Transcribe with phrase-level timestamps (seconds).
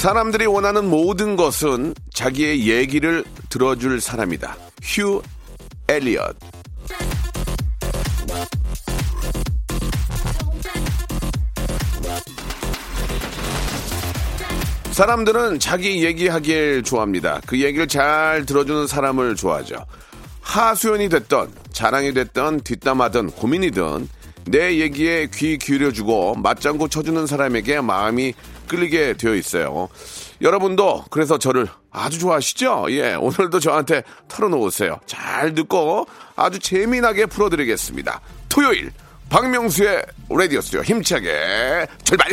[0.00, 5.20] 사람들이 원하는 모든 것은 자기의 얘기를 들어줄 사람이다 휴
[5.88, 6.38] 엘리엇
[14.92, 17.42] 사람들은 자기 얘기하길 좋아합니다.
[17.46, 19.84] 그 얘기를 잘 들어주는 사람을 좋아하죠.
[20.40, 24.08] 하수연이 됐던, 자랑이 됐던, 뒷담하든, 고민이든,
[24.46, 28.34] 내 얘기에 귀 기울여주고 맞장구 쳐주는 사람에게 마음이
[28.70, 29.88] 끌리게 되어 있어요.
[30.40, 32.86] 여러분도 그래서 저를 아주 좋아하시죠?
[32.90, 35.00] 예, 오늘도 저한테 털어놓으세요.
[35.06, 38.20] 잘 듣고 아주 재미나게 풀어드리겠습니다.
[38.48, 38.92] 토요일,
[39.28, 42.30] 박명수의 라디오스요 힘차게 출발!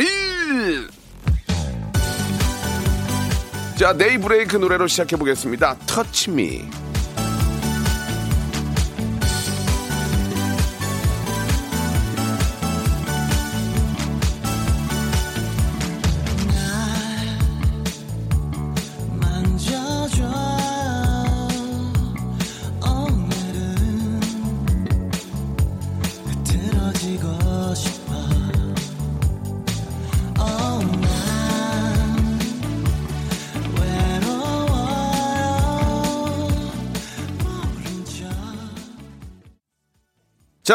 [3.76, 5.76] 자, 네이브레이크 노래로 시작해 보겠습니다.
[5.86, 6.87] 터치미.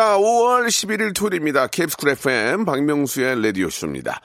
[0.04, 1.68] 자, 5월 11일 토요일입니다.
[1.68, 4.20] 캡스쿨 FM 박명수의 라디오쇼입니다.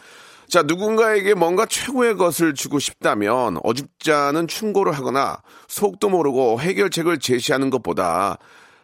[0.49, 7.71] 자, 누군가에게 뭔가 최고의 것을 주고 싶다면 어줍지 않은 충고를 하거나 속도 모르고 해결책을 제시하는
[7.71, 8.39] 것보다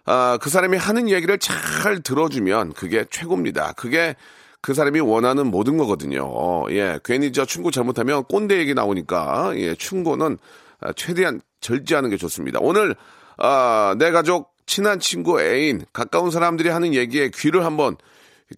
[0.04, 3.72] 아, 그 사람이 하는 얘기를 잘 들어주면 그게 최고입니다.
[3.72, 4.14] 그게
[4.60, 6.28] 그 사람이 원하는 모든 거거든요.
[6.30, 10.38] 어, 예, 괜히 저 충고 잘못하면 꼰대 얘기 나오니까 예, 충고는
[10.78, 12.60] 아, 최대한 절제하는 게 좋습니다.
[12.62, 12.94] 오늘
[13.36, 17.96] 아, 내 가족, 친한 친구, 애인, 가까운 사람들이 하는 얘기에 귀를 한번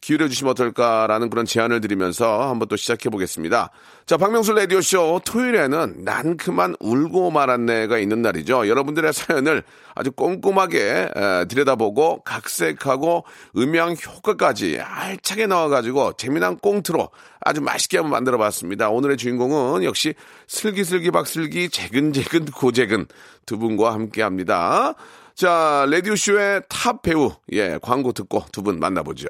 [0.01, 3.71] 기울여 주시면 어떨까라는 그런 제안을 드리면서 한번 또 시작해 보겠습니다.
[4.05, 8.69] 자, 박명수 라디오 쇼 토요일에는 난 그만 울고 말았네가 있는 날이죠.
[8.69, 9.63] 여러분들의 사연을
[9.95, 13.25] 아주 꼼꼼하게 에, 들여다보고 각색하고
[13.57, 17.09] 음향 효과까지 알차게 나와가지고 재미난 꽁트로
[17.41, 18.91] 아주 맛있게 한번 만들어 봤습니다.
[18.91, 20.15] 오늘의 주인공은 역시
[20.49, 23.07] 슬기슬기 박슬기 재근재근 고재근
[23.47, 24.95] 두 분과 함께 합니다.
[25.37, 29.29] 자, 라디오쇼의 탑 배우, 예, 광고 듣고 두 분 만나보죠.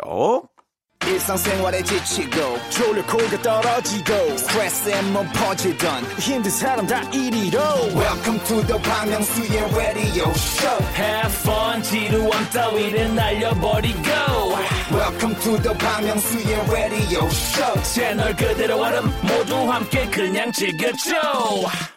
[1.84, 2.58] 지치고,
[3.42, 4.14] 떨어지고,
[5.32, 6.04] 퍼지던,
[7.94, 10.78] welcome to the Park Myung-soo's radio show.
[10.94, 14.00] Have fun 지루함 따위를 날려버리고.
[14.92, 17.82] Welcome to the Park Myung-soo's radio show.
[17.82, 21.14] 채널 그대로 얼음 모두 함께 그냥 즐겨줘.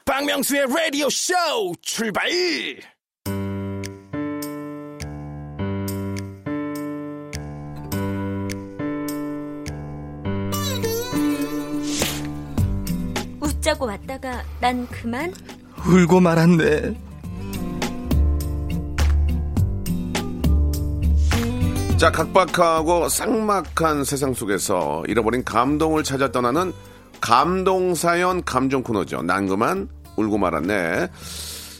[0.05, 1.33] 박명수의 라디오 쇼
[1.81, 2.27] 출발.
[13.69, 15.33] 웃자고 왔다가 난 그만
[15.85, 16.95] 울고 말았네
[21.97, 26.71] 자, 각박하고 쌍막한 세상 속에서 잃어버린 감동을 찾아 떠나는
[27.19, 29.21] 감동사연 감정 코너죠.
[29.21, 31.09] 난 그만 울고 말았네.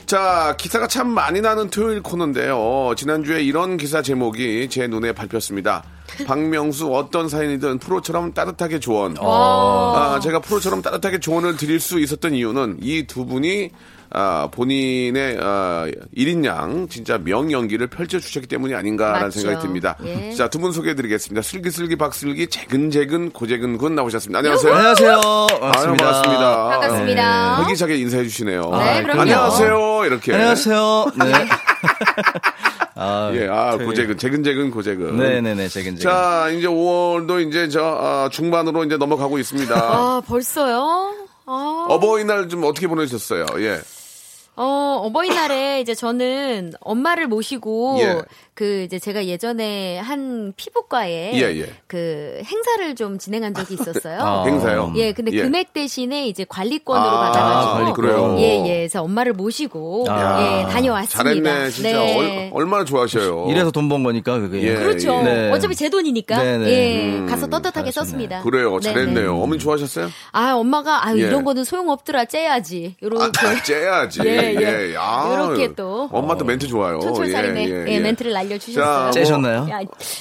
[0.06, 2.96] 자, 기사가 참 많이 나는 토요일 코너인데요.
[2.98, 5.86] 지난주에 이런 기사 제목이 제 눈에 밟혔습니다.
[6.26, 9.16] 박명수 어떤 사연이든 프로처럼 따뜻하게 조언.
[9.20, 13.70] 아, 제가 프로처럼 따뜻하게 조언을 드릴 수 있었던 이유는 이 두 분이
[14.12, 15.86] 아, 본인의 아,
[16.18, 19.40] 1인 양 진짜 명연기를 펼쳐주셨기 때문이 아닌가라는 맞죠.
[19.40, 19.96] 생각이 듭니다.
[20.04, 20.32] 예.
[20.34, 21.42] 자, 두 분 소개해드리겠습니다.
[21.44, 24.40] 슬기슬기 박슬기 재근재근 고재근 군 나오셨습니다.
[24.40, 24.74] 안녕하세요.
[24.74, 26.70] 안녕하세요 아유, 반갑습니다 반갑습니다.
[26.70, 27.50] 반갑습니다.
[27.58, 28.62] 네, 활기차게 인사해 주시네요.
[28.80, 29.22] 네, 그럼요.
[29.22, 30.02] 안녕하세요.
[30.06, 30.34] 이렇게.
[30.34, 31.50] 안녕하세요 네.
[33.02, 33.86] 아, 예, 아, 토요일.
[33.88, 35.18] 고재근, 재근재근 고재근.
[35.18, 39.74] 네네네 재근재근 자, 이제 5월도 이제 저 아, 중반으로 이제 넘어가고 있습니다.
[39.74, 41.14] 아 벌써요?
[41.46, 43.46] 아, 어버이날 좀 어떻게 보내셨어요?
[43.60, 43.80] 예.
[44.62, 48.22] 어, 어버이날에 이제 저는 엄마를 모시고 예.
[48.54, 51.70] 그 이제 제가 예전에 한 피부과에 예, 예.
[51.88, 54.20] 그 행사를 좀 진행한 적이 있었어요.
[54.20, 54.44] 아.
[54.46, 54.92] 행사요.
[54.98, 55.44] 예, 근데 예.
[55.44, 57.74] 금액 대신에 이제 관리권으로 아, 받아가지고
[58.04, 58.40] 관리권으로.
[58.42, 60.42] 예, 예, 그래서 엄마를 모시고 아.
[60.42, 61.24] 예 다녀왔습니다.
[61.24, 61.90] 잘했네, 진짜.
[61.92, 62.50] 네.
[62.54, 63.48] 얼, 마나 좋아하셔요.
[63.50, 64.62] 이래서 돈 번 거니까 그게.
[64.62, 64.76] 예.
[64.76, 65.24] 그렇죠.
[65.24, 65.50] 네.
[65.52, 66.70] 어차피 제 돈이니까 네네.
[66.70, 67.92] 예 가서 떳떳하게 잘하셨네.
[67.92, 68.42] 썼습니다.
[68.44, 68.78] 그래요.
[68.80, 69.22] 네, 잘했네요.
[69.34, 69.42] 네.
[69.42, 70.10] 어머니 좋아하셨어요?
[70.34, 71.22] 아 엄마가 아 예.
[71.22, 72.98] 이런 거는 소용없더라 째야지.
[73.02, 74.20] 요렇게 아, 째야지.
[74.56, 74.96] 예, 예.
[74.98, 76.10] 아, 요렇게 또.
[76.12, 77.00] 엄마도 멘트 좋아요.
[77.00, 78.00] 촌철살인의 예, 예, 예.
[78.00, 79.02] 멘트를 자, 날려주셨어요.
[79.04, 79.68] 뭐- 째셨나요?
[79.70, 79.80] 야,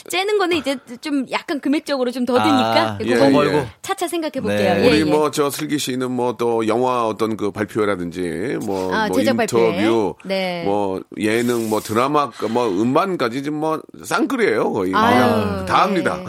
[0.08, 3.68] 째는 거는 이제 좀 약간 금액적으로 좀 더 드니까 아, 그거 예, 더 예.
[3.82, 4.74] 차차 생각해 볼게요.
[4.74, 4.84] 네.
[4.84, 5.04] 예, 우리 예.
[5.04, 10.12] 뭐저 슬기 씨는 뭐 또 영화 어떤 그 발표라든지 뭐, 아, 뭐 제작 인터뷰, 발표회.
[10.24, 10.62] 네.
[10.64, 14.92] 뭐 예능, 뭐 드라마, 뭐 음반까지 지금 뭐 쌍끌이에요 거의.
[14.94, 16.18] 아유, 다 합니다.
[16.20, 16.26] 예.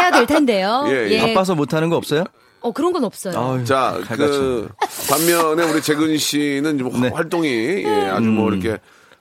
[0.00, 0.84] 해야 될 텐데요.
[0.90, 1.18] 예, 예.
[1.34, 2.24] 바빠서 못하는 거 없어요?
[2.66, 3.38] 어 그런 건 없어요.
[3.38, 3.98] 아유, 자.
[4.08, 4.68] 그
[5.08, 7.08] 반면에 우리 재근 씨는 좀 네.
[7.08, 7.48] 활동이
[7.84, 8.78] 예, 아주 뭐 이렇게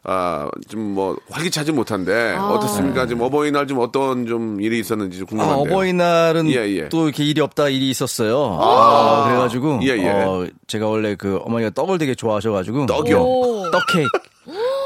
[0.08, 3.06] 아, 좀 뭐 활기차지 못한데 어떻습니까?
[3.08, 5.74] 지금 어버이날 좀 어떤 좀 일이 있었는지 좀 아, 궁금한데요.
[5.76, 6.90] 어버이날은 예, 예.
[6.90, 8.58] 또 이렇게 일이 없다 일이 있었어요.
[8.62, 10.10] 아, 그래가지고 예, 예.
[10.10, 13.20] 어, 제가 원래 그 어머니가 떡을 되게 좋아하셔가지고 떡이요?
[13.22, 13.72] 오.
[13.72, 14.10] 떡 케이크.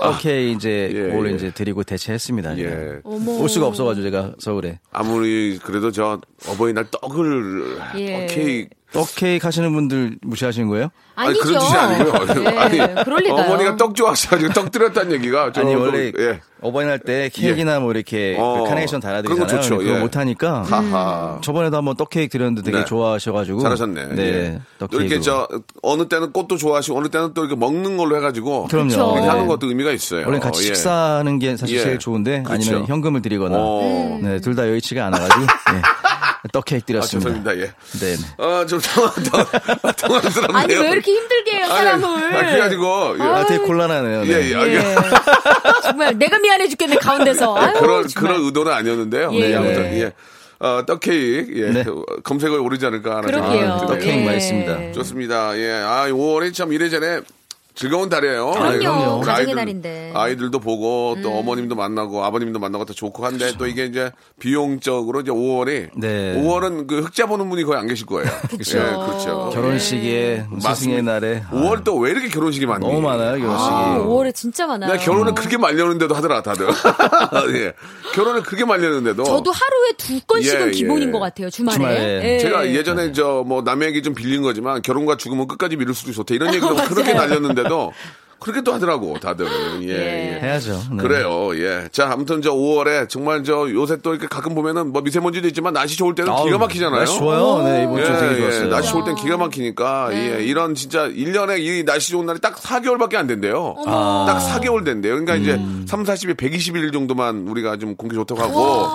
[0.02, 1.36] 떡 케이크 이제 예, 그걸 예.
[1.36, 2.58] 이제 드리고 대체했습니다.
[2.60, 3.00] 예.
[3.04, 3.32] 어머.
[3.34, 8.28] 올 수가 없어가지고 제가 서울에 아무리 그래도 저 어버이날 떡을 예.
[8.30, 10.90] 케이크 떡 케이크 하시는 분들 무시하시는 거예요?
[11.16, 11.44] 아니, 아니죠.
[11.44, 12.44] 그런 뜻이 아니고요.
[12.54, 13.46] 예, 아니, 그럴 리가요.
[13.46, 16.40] 어머니가 떡 좋아하셔가지고 떡 드렸다는 얘기가 저 아니 그, 원래 예.
[16.62, 19.46] 어버이날 때 케이크나 뭐 이렇게 어, 그 카네이션 달아드리잖아요.
[19.48, 19.78] 그런 거 좋죠.
[19.78, 20.00] 그거 예.
[20.00, 21.38] 못하니까 하하.
[21.42, 22.86] 저번에도 한번 떡 케이크 드렸는데 되게 네.
[22.86, 24.06] 좋아하셔가지고 잘하셨네.
[24.16, 24.62] 네, 예.
[24.80, 25.20] 떡또 이렇게.
[25.22, 25.48] 저
[25.84, 29.16] 어느 때는 꽃도 좋아하시고 어느 때는 또 이렇게 먹는 걸로 해가지고 그럼요.
[29.20, 29.28] 네.
[29.28, 30.26] 하는 것도 의미가 있어요.
[30.26, 30.66] 원래 같이 예.
[30.68, 31.84] 식사하는 게 사실 예.
[31.84, 32.72] 제일 좋은데 그렇죠.
[32.72, 34.20] 아니면 현금을 드리거나 어.
[34.22, 35.42] 네, 둘 다 여의치가 않아가지고
[35.74, 35.82] 네.
[36.52, 37.30] 떡 케이크 아, 드렸습니다.
[37.30, 37.58] 죄송합니다.
[37.58, 37.74] 예.
[38.00, 38.16] 네.
[38.38, 40.58] 아, 좀 당황, 당황, 당황스럽네요.
[40.58, 42.08] 아니 왜 이렇게 힘들게 해요 사람을?
[42.08, 43.24] 아니, 아, 그래가지고 예.
[43.24, 44.22] 아, 되게 곤란하네요.
[44.24, 44.30] 네.
[44.30, 44.56] 예, 예.
[44.56, 44.96] 아, 예.
[45.84, 47.56] 정말 내가 미안해 죽겠네 가운데서.
[47.58, 48.32] 아유, 그런 정말.
[48.34, 49.30] 그런 의도는 아니었는데요.
[49.34, 49.48] 예.
[49.50, 50.02] 네, 아무튼 네.
[50.04, 50.14] 예.
[50.60, 51.72] 어, 떡 케이크 예.
[51.72, 51.86] 네.
[52.24, 53.30] 검색어에 오르지 않을까 하는.
[53.30, 53.98] 생각이 떡 드네요.
[54.00, 54.26] 케이크 예.
[54.26, 54.92] 맛있습니다.
[54.94, 55.58] 좋습니다.
[55.58, 55.72] 예.
[55.86, 57.22] 아, 5월이 참 이래저래
[57.80, 58.52] 즐거운 달이에요.
[58.52, 58.74] 그럼요.
[58.74, 58.80] 예.
[58.82, 60.12] 가정의 아이들, 날인데.
[60.14, 60.18] 음.
[60.18, 65.32] 아이들도 보고 또 어머님도 만나고 아버님도 만나고 다 좋고 한데 또 이게 이제 비용적으로 이제
[65.32, 66.36] 5월이 네.
[66.44, 68.30] 5월은 그 흑자 보는 분이 거의 안 계실 거예요.
[68.52, 68.78] 그쵸.
[68.80, 69.50] 예, 그렇죠.
[69.54, 72.86] 결혼식에 스승의 날에 아, 5월 또 왜 이렇게 결혼식이 많니?
[72.86, 73.70] 너무 많아요 결혼식이.
[73.74, 74.92] 아, 5월에 진짜 많아요.
[74.92, 76.68] 나 결혼을 그렇게 말렸는데도 하더라 다들.
[77.56, 77.74] 예.
[78.14, 79.24] 결혼을 그렇게 말렸는데도.
[79.24, 80.72] 저도 하루에 두 건씩은 예, 예.
[80.72, 81.76] 기본인 것 같아요 주말에.
[81.78, 82.34] 주말에.
[82.36, 82.40] 예.
[82.40, 86.36] 제가 예전에 저 뭐 남의 얘기 좀 빌린 거지만 결혼과 죽음은 끝까지 미룰 수도 좋다
[86.36, 87.69] 이런 얘기도 그렇게 날렸는데도
[88.40, 89.48] 그렇게 또 하더라고 다들
[89.84, 90.40] 예, 예.
[90.42, 90.82] 해야죠.
[90.92, 90.98] 네.
[90.98, 91.90] 그래요 예.
[91.92, 95.98] 자 아무튼 저 5월에 정말 저 요새 또 이렇게 가끔 보면은 뭐 미세먼지도 있지만 날씨
[95.98, 97.00] 좋을 때는 아우, 기가 막히잖아요.
[97.00, 97.64] 날씨 좋아요.
[97.64, 98.70] 네 이번 주 되게 좋았어요.
[98.70, 103.16] 날씨 좋을 땐 기가 막히니까 예, 이런 진짜 1년에 이 날씨 좋은 날이 딱 4개월밖에
[103.16, 103.76] 안 된대요.
[103.86, 104.26] 아.
[104.26, 105.14] 딱 4개월 된대요.
[105.16, 105.86] 그러니까 이제 음.
[105.88, 108.88] 3, 40일, 120일 정도만 우리가 좀 공기 좋다고 하고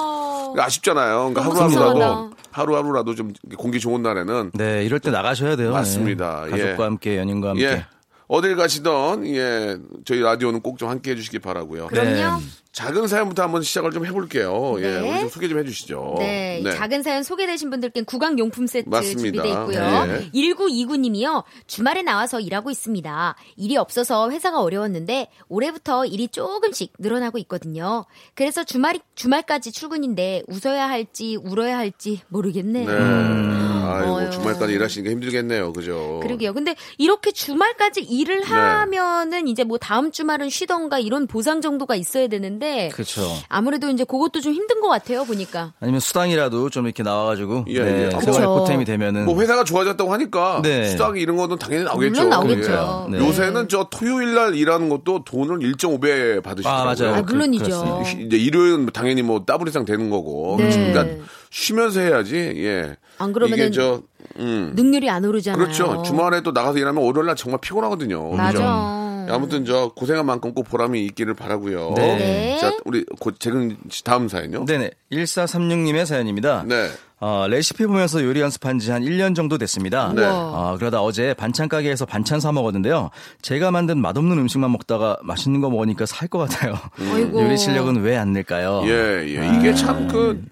[0.53, 1.33] 그러니까 아쉽잖아요.
[1.35, 2.31] 그러니까 하루하루라도.
[2.51, 5.73] 하루하루라도 좀 공기 좋은 날에는 네 이럴 때 나가셔야 돼요.
[5.73, 6.45] 맞습니다.
[6.47, 6.51] 네.
[6.53, 6.87] 가족과 예.
[6.87, 7.65] 함께 연인과 함께.
[7.65, 7.87] 예.
[8.27, 11.87] 어딜 가시던 예 저희 라디오는 꼭 좀 함께 해주시기 바라고요.
[11.87, 12.41] 그럼요.
[12.73, 14.75] 작은 사연부터 한번 시작을 좀 해볼게요.
[14.79, 15.11] 예, 네.
[15.11, 16.17] 우리 좀 소개 좀 해주시죠.
[16.19, 19.21] 네, 이 작은 사연 소개되신 분들께는 구강용품 세트 맞습니다.
[19.21, 20.07] 준비돼 있고요.
[20.07, 20.31] 네.
[20.35, 21.45] 1929님이요.
[21.69, 23.37] 주말에 나와서 일하고 있습니다.
[23.57, 28.07] 일이 없어서 회사가 어려웠는데 올해부터 일이 조금씩 늘어나고 있거든요.
[28.35, 32.89] 그래서 주말 주말까지 출근인데 웃어야 할지 울어야 할지 모르겠네요.
[32.89, 33.74] 네.
[33.85, 34.31] 아이고 어휴.
[34.31, 35.73] 주말까지 일하시니까 힘들겠네요.
[35.73, 36.21] 그죠?
[36.23, 36.53] 그러게요.
[36.55, 38.47] 근데 이렇게 주말까지 일을 네.
[38.47, 43.23] 하면은 이제 뭐 다음 주말은 쉬던가 이런 보상 정도가 있어야 되는데 그렇죠.
[43.49, 45.25] 아무래도 이제 그것도 좀 힘든 것 같아요.
[45.25, 45.73] 보니까.
[45.81, 48.11] 아니면 수당이라도 좀 이렇게 나와가지고 예, 네, 예.
[48.11, 48.55] 생활 그렇죠.
[48.59, 50.89] 보탬이 되면은 뭐 회사가 좋아졌다고 하니까 네.
[50.91, 52.13] 수당 이런 거는 당연히 나오겠죠.
[52.13, 53.09] 물론 나오겠죠.
[53.11, 53.19] 네.
[53.19, 56.65] 요새는 저 토요일 날 일하는 것도 돈을 1.5배 받으시더라고요.
[56.65, 57.15] 아 맞아요.
[57.17, 58.03] 아, 물론이죠.
[58.07, 60.57] 시- 이제 일요일은 당연히 뭐 더블 이상 되는 거고.
[60.59, 60.93] 네.
[60.93, 62.37] 그러니까 쉬면서 해야지.
[62.37, 62.97] 예.
[63.19, 64.03] 안 그러면은 이게 저
[64.39, 64.73] 음.
[64.75, 65.63] 능률이 안 오르잖아요.
[65.63, 66.03] 그렇죠.
[66.03, 68.31] 주말에 또 나가서 일하면 월요일 날 정말 피곤하거든요.
[68.33, 68.53] 맞아.
[68.53, 69.05] 그죠?
[69.35, 71.95] 아무튼 저 고생한 만큼 꼭 보람이 있기를 바라고요.
[71.97, 72.17] 네.
[72.19, 72.59] 네.
[72.61, 74.67] 자, 우리 곧 재근 씨 다음 사연요.
[74.67, 74.91] 네네.
[75.13, 76.65] 1436님의 사연입니다.
[76.67, 76.91] 네.
[77.21, 80.13] 어, 레시피 보면서 요리 연습한 지 한 1년 정도 됐습니다.
[80.15, 80.23] 네.
[80.27, 83.09] 어, 그러다 어제 반찬 가게에서 반찬 사 먹었는데요.
[83.41, 86.75] 제가 만든 맛없는 음식만 먹다가 맛있는 거 먹으니까 살 것 같아요.
[87.15, 87.41] 아이고.
[87.43, 88.83] 요리 실력은 왜 안 늘까요?
[88.85, 89.59] 예, 예.
[89.59, 90.43] 이게 참그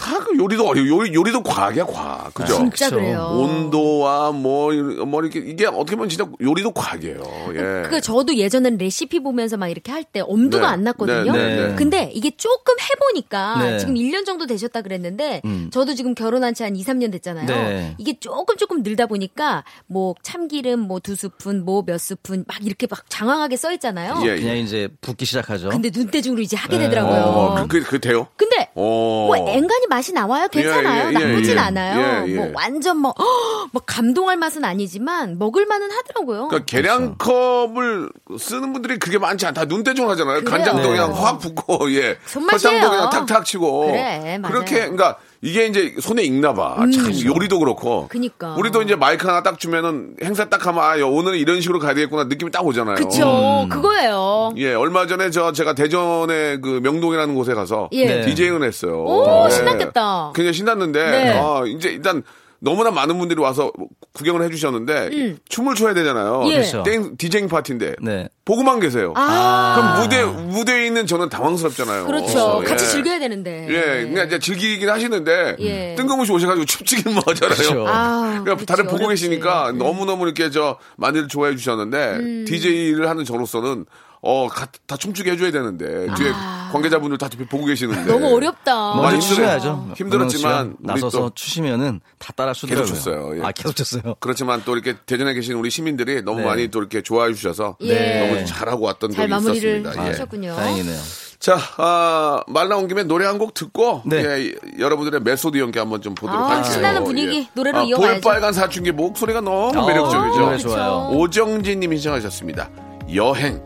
[0.00, 0.86] 아, 그 요리도 어려워.
[0.86, 2.32] 요리, 요리도 과학이야, 과학.
[2.34, 2.54] 그죠?
[2.54, 2.96] 진짜 그쵸.
[2.96, 3.28] 그래요.
[3.32, 4.72] 온도와 뭐,
[5.06, 7.20] 뭐, 이렇게, 이게 어떻게 보면 진짜 요리도 과학이에요.
[7.54, 7.88] 예.
[7.88, 10.72] 그 저도 예전엔 레시피 보면서 막 이렇게 할 때 엄두가 네.
[10.72, 11.32] 안 났거든요.
[11.32, 11.74] 네, 네, 네.
[11.74, 13.78] 근데 이게 조금 해보니까 네.
[13.78, 15.68] 지금 1년 정도 되셨다 그랬는데 음.
[15.72, 17.46] 저도 지금 결혼한 지 한 2, 3년 됐잖아요.
[17.46, 17.94] 네.
[17.98, 22.86] 이게 조금 조금 늘다 보니까 뭐 참기름 뭐 두 스푼 뭐 몇 스푼 막 이렇게
[22.88, 24.20] 막 장황하게 써 있잖아요.
[24.24, 25.68] 예, 그냥 이제 붓기 시작하죠.
[25.70, 26.84] 근데 눈대중으로 이제 하게 네.
[26.84, 27.20] 되더라고요.
[27.20, 28.28] 어, 그, 그, 그 돼요?
[28.36, 29.26] 근데 어.
[29.26, 30.48] 뭐 앵간히 맛이 나와요.
[30.48, 31.10] 괜찮아요.
[31.10, 31.58] 예, 예, 예, 나쁘진 예.
[31.58, 32.26] 않아요.
[32.26, 32.36] 예, 예.
[32.36, 36.48] 뭐 완전 뭐, 헉, 뭐 감동할 맛은 아니지만 먹을 만은 하더라고요.
[36.48, 39.64] 그러니까 계량컵을 쓰는 분들이 그게 많지 않다.
[39.64, 40.40] 눈대중 하잖아요.
[40.40, 40.50] 그래요.
[40.50, 40.88] 간장도 네.
[40.88, 42.18] 그냥 확 붓고, 예.
[42.26, 42.58] 손맛이에요.
[42.80, 43.86] 설탕도 그냥 탁탁 치고.
[43.86, 44.52] 그래, 맞아요.
[44.52, 46.76] 그렇게, 그러니까 이게 이제 손에 익나 봐.
[46.92, 48.02] 참, 요리도 그렇고.
[48.02, 48.08] 음.
[48.08, 48.54] 그니까.
[48.56, 52.24] 우리도 이제 마이크 하나 딱 주면은 행사 딱 하면, 아, 오늘은 이런 식으로 가야 되겠구나
[52.24, 52.96] 느낌이 딱 오잖아요.
[52.96, 53.66] 그쵸.
[53.70, 54.52] 그거예요.
[54.56, 58.04] 예, 얼마 전에 저 제가 대전의 그 명동이라는 곳에 가서 예.
[58.06, 58.26] 네.
[58.26, 59.04] 디제잉을 했어요.
[59.04, 59.50] 오, 예.
[59.50, 60.32] 신났겠다.
[60.34, 61.38] 굉장히 신났는데 네.
[61.38, 62.22] 아, 이제 일단
[62.60, 63.72] 너무나 많은 분들이 와서
[64.14, 66.42] 구경을 해주셨는데 춤을 춰야 되잖아요.
[66.42, 66.48] 음.
[66.48, 66.54] 예.
[66.56, 66.82] 그렇죠.
[66.82, 68.28] 땡 디제잉 파티인데 네.
[68.44, 69.12] 보고만 계세요.
[69.16, 69.74] 아.
[69.76, 72.06] 그럼 무대 무대에 있는 저는 당황스럽잖아요.
[72.06, 72.60] 그렇죠.
[72.62, 72.68] 예.
[72.68, 73.66] 같이 즐겨야 되는데.
[73.68, 75.94] 예, 그냥 이제 즐기긴 하시는데 예.
[75.96, 77.56] 뜬금없이 오셔가지고 춥지긴 뭐하잖아요.
[77.56, 77.84] 그렇죠.
[77.86, 79.28] 아, 그러니까 다들 보고 어렵지.
[79.28, 79.78] 계시니까 음.
[79.78, 83.84] 너무 너무 이렇게 저 많이들 좋아해 주셨는데 DJ를 하는 저로서는
[84.20, 86.32] 어, 가- 다 춤추게 해줘야 되는데 뒤에
[86.72, 88.04] 관계자분들 다 보고 계시는데 아.
[88.06, 88.94] 너무 어렵다.
[88.96, 89.92] 많이 추셔야죠.
[89.96, 92.84] 힘들었지만 나서서 또 추시면은 다 따라 추더라고요.
[92.84, 93.38] 계속 췄어요.
[93.38, 93.42] 예.
[93.42, 94.16] 아 계속 췄어요.
[94.20, 96.46] 그렇지만 또 이렇게 대전에 계신 우리 시민들이 너무 네.
[96.46, 98.26] 많이 또 이렇게 좋아해 주셔서 예.
[98.28, 99.92] 너무 잘하고 왔던 잘 적이 있었습니다.
[99.94, 100.08] 예.
[100.08, 100.56] 하셨군요.
[100.56, 101.00] 다행이네요.
[101.38, 104.16] 자, 아, 말 나온 김에 노래 한 곡 듣고 네.
[104.16, 106.72] 예, 여러분들의 메소드 연기 한번 좀 보도록 아, 할게요.
[106.72, 108.20] 신나는 분위기 노래로 아, 이어가야죠.
[108.20, 110.38] 볼빨간 사춘기 목소리가 너무 어, 매력적이죠.
[110.40, 111.10] 노래 좋아요.
[111.12, 112.68] 오정진 님이 신청하셨습니다.
[113.14, 113.62] 여행.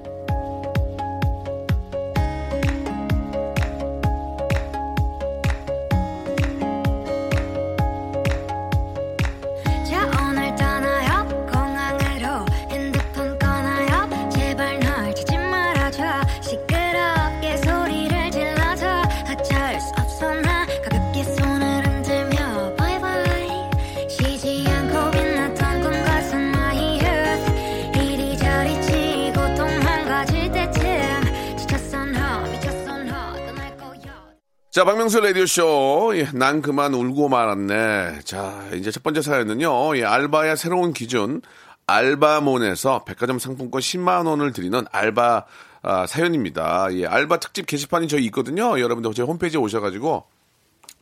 [34.73, 36.13] 자, 박명수 라디오쇼.
[36.15, 38.21] 예, 난 그만 울고 말았네.
[38.25, 39.99] 자, 이제 첫 번째 사연은요.
[39.99, 41.43] 예, 알바의 새로운 기준.
[41.87, 45.45] 알바몬에서 백화점 상품권 10만원을 드리는 알바
[45.83, 46.89] 아, 사연입니다.
[46.93, 48.81] 예, 알바 특집 게시판이 저희 있거든요.
[48.81, 50.25] 여러분들 저희 홈페이지에 오셔가지고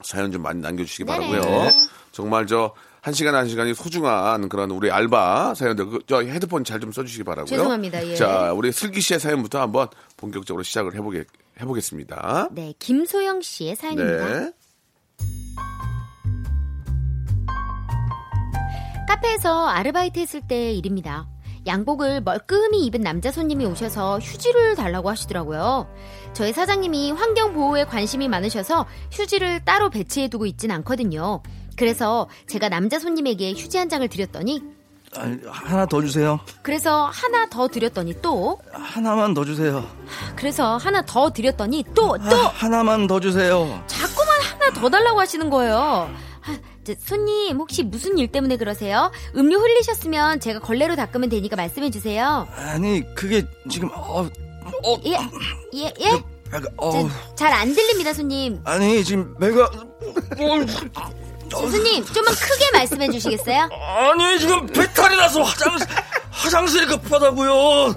[0.03, 1.71] 사연 좀 많이 남겨주시기 바라고요
[2.11, 6.81] 정말 저, 한 시간 한 시간이 소중한 그런 우리 알바 사연들, 그, 저 헤드폰 잘
[6.81, 8.17] 좀 써주시기 바라고요 죄송합니다, 예.
[8.17, 11.25] 자, 우리 슬기 씨의 사연부터 한번 본격적으로 시작을 해보게,
[11.61, 12.49] 해보겠습니다.
[12.52, 14.40] 네, 김소영 씨의 사연입니다.
[14.40, 14.52] 네.
[19.09, 21.29] 카페에서 아르바이트 했을 때 일입니다.
[21.67, 25.93] 양복을 멀끔히 입은 남자 손님이 오셔서 휴지를 달라고 하시더라고요.
[26.33, 31.43] 저희 사장님이 환경 보호에 관심이 많으셔서 휴지를 따로 배치해 두고 있진 않거든요.
[31.76, 34.80] 그래서 제가 남자 손님에게 휴지 한 장을 드렸더니 아,
[35.12, 36.38] 하나 더 주세요.
[36.62, 39.85] 그래서 하나 더 드렸더니 또 하나만 더 주세요.
[40.37, 43.83] 그래서 하나 더 드렸더니 또또 아, 하나만 더 주세요.
[43.88, 46.09] 자꾸만 하나 더 달라고 하시는 거예요.
[46.43, 49.11] 아, 저, 손님 혹시 무슨 일 때문에 그러세요?
[49.37, 52.47] 음료 흘리셨으면 제가 걸레로 닦으면 되니까 말씀해 주세요.
[52.55, 55.17] 아니 그게 지금 어, 어, 예,
[55.75, 56.23] 예, 예.
[56.79, 58.61] 어, 잘안 들립니다, 손님.
[58.64, 59.71] 아니 지금 배가
[61.50, 63.69] 저, 손님 좀만 크게 말씀해 주시겠어요?
[63.73, 65.87] 아니 지금 배탈이 나서 화장실
[66.30, 67.95] 화장실이 급하다고요.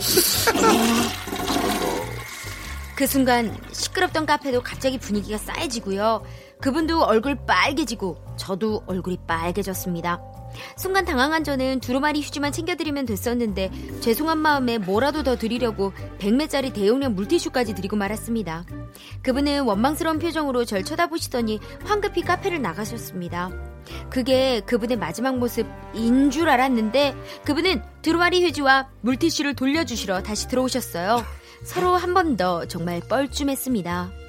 [2.96, 6.24] 그 순간 시끄럽던 카페도 갑자기 분위기가 싸해지고요.
[6.62, 10.22] 그분도 얼굴 빨개지고 저도 얼굴이 빨개졌습니다.
[10.78, 17.76] 순간 당황한 저는 두루마리 휴지만 챙겨드리면 됐었는데 죄송한 마음에 뭐라도 더 드리려고 100매짜리 대용량 물티슈까지
[17.76, 18.66] 드리고 말았습니다.
[19.22, 23.52] 그분은 원망스러운 표정으로 절 쳐다보시더니 황급히 카페를 나가셨습니다.
[24.10, 31.24] 그게 그분의 마지막 모습인 줄 알았는데 그분은 두루마리 휴지와 물티슈를 돌려주시러 다시 들어오셨어요.
[31.64, 34.23] 서로 한 번 더 정말 뻘쭘했습니다.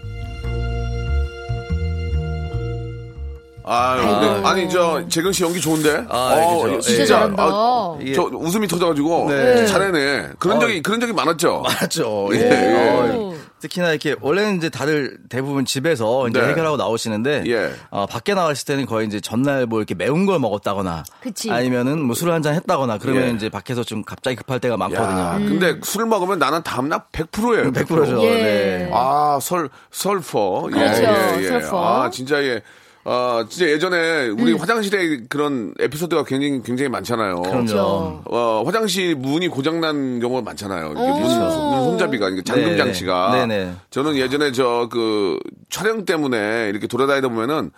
[3.64, 4.20] 아, 아이고.
[4.20, 4.48] 네.
[4.48, 6.04] 아니 저 재경 씨 연기 좋은데.
[6.08, 6.80] 아, 어, 그죠.
[6.80, 7.06] 진짜 예.
[7.06, 7.42] 잘한다.
[7.44, 9.66] 아, 이게- 저 웃음이 터져가지고 네.
[9.66, 10.28] 잘해네.
[10.38, 11.62] 그런 적이 그런 적이 많았죠.
[11.80, 12.28] 맞죠.
[12.32, 12.50] 예, 예.
[12.50, 13.12] 예.
[13.14, 16.48] 어, 특히나 이렇게 원래는 이제 다들 대부분 집에서 이제 네.
[16.48, 17.70] 해결하고 나오시는데 예.
[17.90, 21.50] 어, 밖에 나왔을 때는 거의 이제 전날 뭐 이렇게 매운 걸 먹었다거나 그치.
[21.50, 23.30] 아니면은 뭐 술을 한 잔 했다거나 그러면 예.
[23.30, 25.18] 이제 밖에서 좀 갑자기 급할 때가 많거든요.
[25.18, 27.72] 야, 근데 술 먹으면 나는 다음날 100%예요.
[27.72, 28.22] 100%죠.
[28.22, 28.28] 예.
[28.34, 28.90] 네.
[28.92, 30.68] 아, 설, 설퍼.
[30.72, 31.48] 예, 그렇죠, 예, 예.
[31.48, 32.02] 설퍼.
[32.02, 32.60] 아, 진짜 예.
[33.04, 34.58] 어, 진짜 예전에 우리 음.
[34.58, 37.42] 화장실에 그런 에피소드가 굉장히, 굉장히 많잖아요.
[37.42, 38.22] 그럼요.
[38.24, 40.92] 어, 화장실 문이 고장난 경우가 많잖아요.
[40.92, 41.60] 이게 문, 그렇죠.
[41.70, 42.76] 문 손잡이가, 이게 잠금 네네.
[42.78, 43.32] 장치가.
[43.46, 43.74] 네네.
[43.90, 45.38] 저는 예전에 저 그
[45.70, 47.70] 촬영 때문에 이렇게 돌아다니다 보면은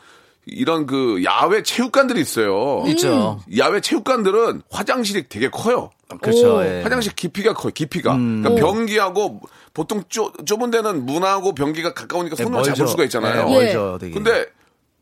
[0.44, 2.84] 이런 그 야외 체육관들이 있어요.
[2.88, 3.40] 있죠.
[3.58, 5.90] 야외 체육관들은 화장실이 되게 커요.
[6.22, 6.58] 그렇죠.
[6.58, 6.64] 오.
[6.64, 6.82] 예.
[6.82, 8.12] 화장실 깊이가 커요, 깊이가.
[8.12, 9.40] 그러니까 변기하고
[9.74, 12.74] 보통 쪼, 좁은 데는 문하고 변기가 가까우니까 손으로 멀죠.
[12.74, 13.46] 잡을 수가 있잖아요.
[13.48, 13.64] 네, 예.
[13.64, 14.14] 멀죠, 되게.
[14.14, 14.46] 근데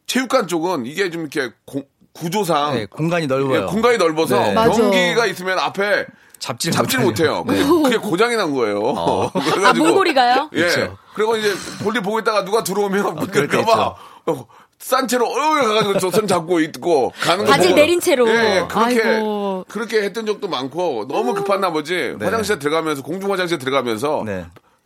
[0.06, 3.62] 체육관 쪽은 이게 좀 이렇게 고- 구조상 네, 공간이 넓어요.
[3.62, 4.52] 예, 공간이 넓어서 네.
[4.54, 4.70] 맞아.
[4.70, 6.06] 변기가 있으면 앞에
[6.38, 7.00] 잡질, 잡질.
[7.00, 7.42] 못해요.
[7.44, 9.30] 근데 그게 고장이 난 거예요.
[9.64, 10.50] 아, 물고리가요?
[10.52, 10.58] 예.
[10.58, 10.96] 그렇죠.
[11.14, 13.94] 그리고 이제 볼일 보고 있다가 누가 들어오면 그럴 때 그럴까봐
[14.26, 14.46] 어,
[14.78, 17.80] 싼 채로 어여 가가지고 저 손 잡고 있고 가는 거 바질 보고.
[17.80, 18.28] 내린 채로.
[18.28, 19.64] 예, 예, 그렇게 아이고.
[19.68, 22.24] 그렇게 했던 적도 많고 너무 급한 나머지 네.
[22.24, 24.44] 화장실에 들어가면서 공중 화장실에 들어가면서 네.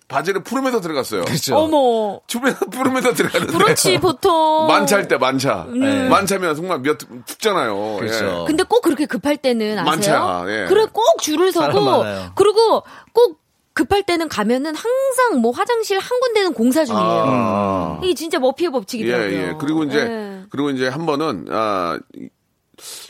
[0.09, 1.25] 바지를 푸르면서 들어갔어요.
[1.25, 1.57] 그렇죠.
[1.57, 2.21] 어머.
[2.27, 4.67] 주변에서 푸르면서 들어갔는데 그렇지, 보통.
[4.67, 5.67] 만차일 때 만차.
[5.71, 6.09] 네.
[6.09, 7.97] 만차면 정말 몇 춥잖아요.
[8.01, 8.45] 그렇죠.
[8.47, 9.85] 근데 꼭 그렇게 급할 때는 아세요?
[9.85, 10.67] 많잖아, 예.
[10.67, 12.05] 그래 꼭 줄을 서고.
[12.35, 13.41] 그리고 꼭
[13.75, 17.05] 급할 때는 가면은 항상 뭐 화장실 한 군데는 공사 중이에요.
[17.29, 18.01] 아.
[18.03, 19.33] 이게 진짜 머피의 예, 법칙이더라고요.
[19.33, 19.55] 예.
[19.61, 20.43] 그리고 이제 예.
[20.51, 21.97] 그리고 이제 한 번은 아,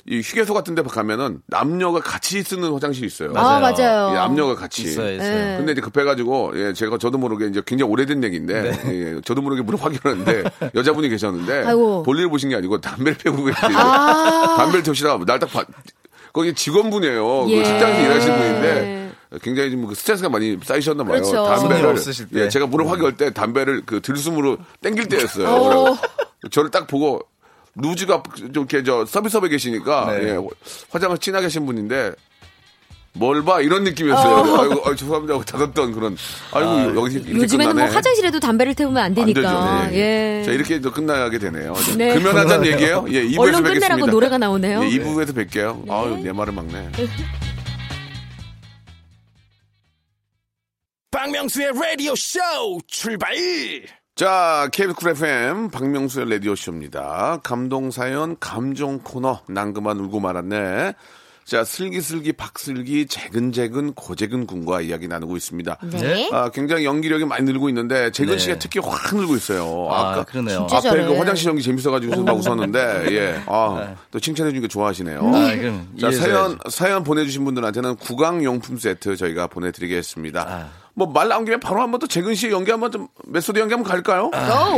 [0.09, 3.33] 이- 이 휴게소 같은 데 가면은 남녀가 같이 쓰는 화장실이 있어요.
[3.37, 4.11] 아 맞아요.
[4.11, 4.83] 예, 남녀가 같이.
[4.83, 5.53] 있어요, 있어요.
[5.53, 5.57] 예.
[5.59, 9.81] 근데 이제 급해가지고 예 제가 저도 모르게 이제 굉장히 오래된 얘기인데 예, 저도 모르게 물을
[9.83, 10.45] 확인하는데
[10.75, 12.03] 여자분이 계셨는데 아이고.
[12.03, 14.57] 볼일 보신 게 아니고 담배를 피우고 계시고 아.
[14.57, 15.65] 담배를 태우시다가 날 딱 봐.
[16.33, 17.47] 거기 직원분이에요.
[17.51, 17.57] 예.
[17.59, 21.21] 그 직장에서 일하시는 분인데 굉장히 좀 스트레스가 많이 쌓이셨나 봐요.
[21.21, 21.45] 그렇죠.
[21.45, 22.41] 담배를 없으실 때.
[22.45, 25.47] 예, 제가 물을 확인할 때 담배를 그 들숨으로 땡길 때였어요.
[25.49, 25.85] 어.
[25.85, 27.21] 그래서 저를 딱 보고
[27.81, 30.31] 루즈가 좀 이렇게 저 서비스업에 계시니까 네.
[30.31, 30.39] 예,
[30.91, 32.13] 화장을 진하게 하신 분인데
[33.15, 34.37] 뭘 봐 이런 느낌이었어요.
[34.61, 36.17] 아이고 아이고, 죄송합니다 하고 닫았던 그런
[36.53, 37.87] 아이고 여기 이렇게 요즘에는 끝나네.
[37.89, 39.87] 뭐 화장실에도 담배를 태우면 안안 되니까.
[39.89, 39.97] 되죠.
[39.97, 40.43] 예.
[40.45, 41.75] 자 이렇게 또 끝나게 되네요.
[41.97, 42.15] 네.
[42.15, 43.07] 금연하자는 얘기예요.
[43.11, 43.89] 예, 2부에서 얼른 뵙겠습니다.
[43.89, 44.85] 끝내라고 노래가 나오네요.
[44.85, 45.91] 예, 2부에서 뵐게요.
[45.91, 46.91] 아유 내 말을 막네.
[51.11, 52.39] 박명수의 라디오 쇼
[52.87, 53.35] 출발!
[54.19, 57.39] 자, KBS Cool FM 박명수의 라디오 쇼입니다.
[57.45, 60.95] 감동 사연 감정 코너 난 그만 울고 말았네.
[61.45, 65.79] 자, 슬기슬기 박슬기 재근재근 고재근 군과 이야기 나누고 있습니다.
[65.93, 66.29] 네.
[66.33, 68.39] 아, 굉장히 연기력이 많이 늘고 있는데 재근 네.
[68.39, 69.89] 씨가 특히 확 늘고 있어요.
[69.89, 70.67] 아, 아까 그러네요.
[70.69, 71.07] 진짜 앞에 잘해.
[71.07, 75.21] 그 화장실 연기 재밌어가지고 막 웃었는데 예, 아, 또 칭찬해 주니까 좋아하시네요.
[75.21, 76.11] 아, 그럼 자.
[76.11, 80.45] 사연, 사연 보내주신 분들한테는 구강 용품 세트 저희가 보내드리겠습니다.
[80.45, 80.88] 아.
[80.99, 83.89] 뭐 말 나온 김에 바로 한번 또 재근 씨 연기 한번 좀 메소드 연기 한번
[83.91, 84.31] 갈까요?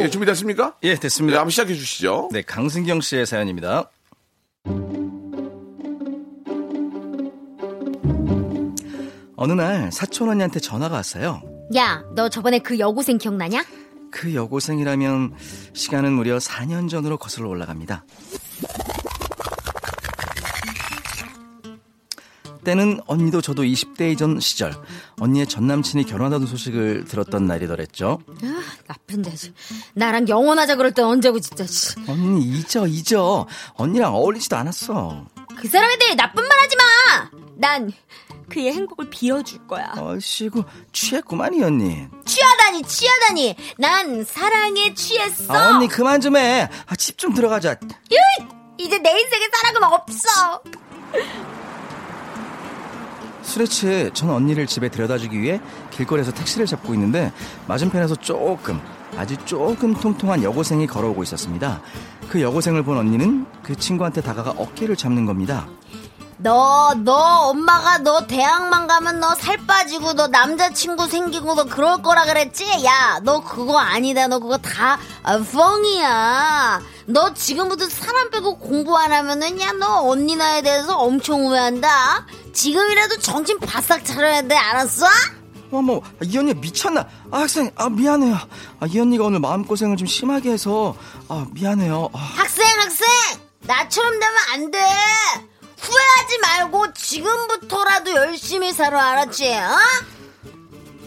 [0.02, 0.74] 예, 준비됐습니까?
[0.83, 1.38] 예, 네, 됐습니다.
[1.38, 2.28] 한번 시작해 주시죠.
[2.30, 3.90] 네, 강승경 씨의 사연입니다.
[9.37, 11.40] 어느 날 사촌 언니한테 전화가 왔어요.
[11.76, 13.64] 야, 너 저번에 그 여고생 기억나냐?
[14.11, 15.35] 그 여고생이라면
[15.72, 18.04] 시간은 무려 4년 전으로 거슬러 올라갑니다.
[22.64, 24.75] 때는 언니도 저도 20대 이전 시절
[25.18, 28.20] 언니의 전 남친이 결혼하던 소식을 들었던 날이더랬죠.
[28.42, 29.55] 아, 나쁜 자식.
[29.94, 31.66] 나랑 영원하자 그럴 땐 언제고 진짜.
[31.66, 31.94] 씨.
[32.09, 35.27] 언니 잊어 잊어 언니랑 어울리지도 않았어.
[35.57, 37.31] 그 사람에 대해 나쁜 말 하지 마.
[37.57, 37.92] 난
[38.49, 39.92] 그의 행복을 빌어줄 거야.
[39.96, 42.07] 아이씨고 취했구만 이 언니.
[42.25, 43.57] 취하다니 취하다니.
[43.79, 45.53] 난 사랑에 취했어.
[45.53, 46.68] 아, 언니 그만 좀 해.
[46.87, 47.77] 아, 집좀 들어가자.
[47.83, 48.46] 으이!
[48.79, 50.62] 이제 내 인생에 사랑은 없어.
[53.42, 57.33] 술에 취해 전 언니를 집에 데려다주기 위해 길거리에서 택시를 잡고 있는데
[57.66, 58.81] 맞은편에서 조금
[59.16, 61.81] 아주 조금 통통한 여고생이 걸어오고 있었습니다.
[62.29, 65.66] 그 여고생을 본 언니는 그 친구한테 다가가 어깨를 잡는 겁니다.
[66.42, 72.24] 너, 너 엄마가 너 대학만 가면 너 살 빠지고 너 남자친구 생기고 너 그럴 거라
[72.24, 72.85] 그랬지?
[72.85, 74.26] 야, 너 그거 아니다.
[74.26, 76.81] 너 그거 다 아, 뻥이야.
[77.07, 82.26] 너 지금부터 사람 빼고 공부 안 하면은 야, 너 언니 나에 대해서 엄청 후회한다.
[82.55, 84.57] 지금이라도 정신 바싹 차려야 돼.
[84.57, 85.07] 알았어?
[85.72, 87.07] 어머, 이 언니 미쳤나?
[87.31, 88.35] 아, 학생, 아, 미안해요.
[88.81, 90.94] 아, 이 언니가 오늘 마음고생을 좀 심하게 해서,
[91.29, 92.09] 아, 미안해요.
[92.12, 93.07] 아, 학생, 학생!
[93.61, 94.79] 나처럼 되면 안 돼!
[95.81, 99.53] 후회하지 말고 지금부터라도 열심히 살아, 알았지?
[99.55, 99.77] 어?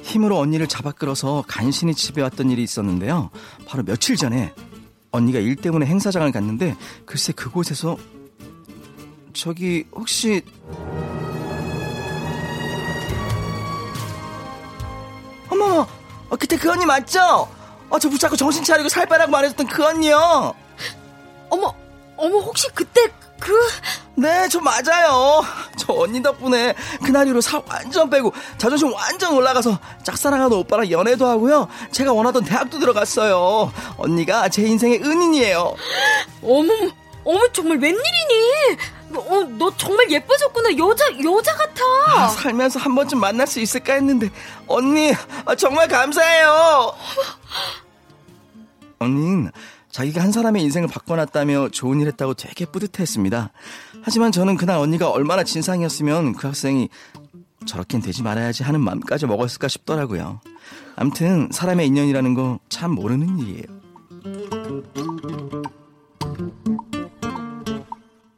[0.02, 3.30] 힘으로 언니를 잡아 끌어서 간신히 집에 왔던 일이 있었는데요.
[3.66, 4.54] 바로 며칠 전에
[5.12, 7.98] 언니가 일 때문에 행사장을 갔는데 글쎄 그곳에서
[9.34, 10.44] 저기 혹시
[15.50, 15.88] 어머
[16.30, 17.48] 어, 그때 그 언니 맞죠?
[17.90, 20.56] 어, 저 붙잡고 정신 차리고 살 빼라고 말해줬던 그 언니요.
[21.50, 21.76] 어머,
[22.18, 23.08] 어머, 혹시 그때
[23.40, 23.54] 그,
[24.16, 25.42] 네, 저 맞아요.
[25.76, 31.68] 저 언니 덕분에 그날 이후로 살 완전 빼고 자존심 완전 올라가서 짝사랑하는 오빠랑 연애도 하고요.
[31.92, 33.72] 제가 원하던 대학도 들어갔어요.
[33.98, 35.76] 언니가 제 인생의 은인이에요.
[36.44, 36.74] 어머,
[37.24, 38.78] 어머 정말 웬일이니?
[39.16, 40.78] 어, 너 정말 예뻐졌구나.
[40.78, 41.82] 여자 여자 같아.
[42.08, 44.30] 아, 살면서 한 번쯤 만날 수 있을까 했는데
[44.68, 45.12] 언니
[45.46, 46.94] 아, 정말 감사해요.
[49.00, 49.52] 언니는
[49.92, 53.52] 자기가 한 사람의 인생을 바꿔놨다며 좋은 일 했다고 되게 뿌듯해 했습니다.
[54.04, 56.90] 하지만 저는 그날 언니가 얼마나 진상이었으면 그 학생이
[57.66, 60.42] 저렇겐 되지 말아야지 하는 마음까지 먹었을까 싶더라고요.
[60.96, 65.43] 암튼 사람의 인연이라는 거 참 모르는 일이에요.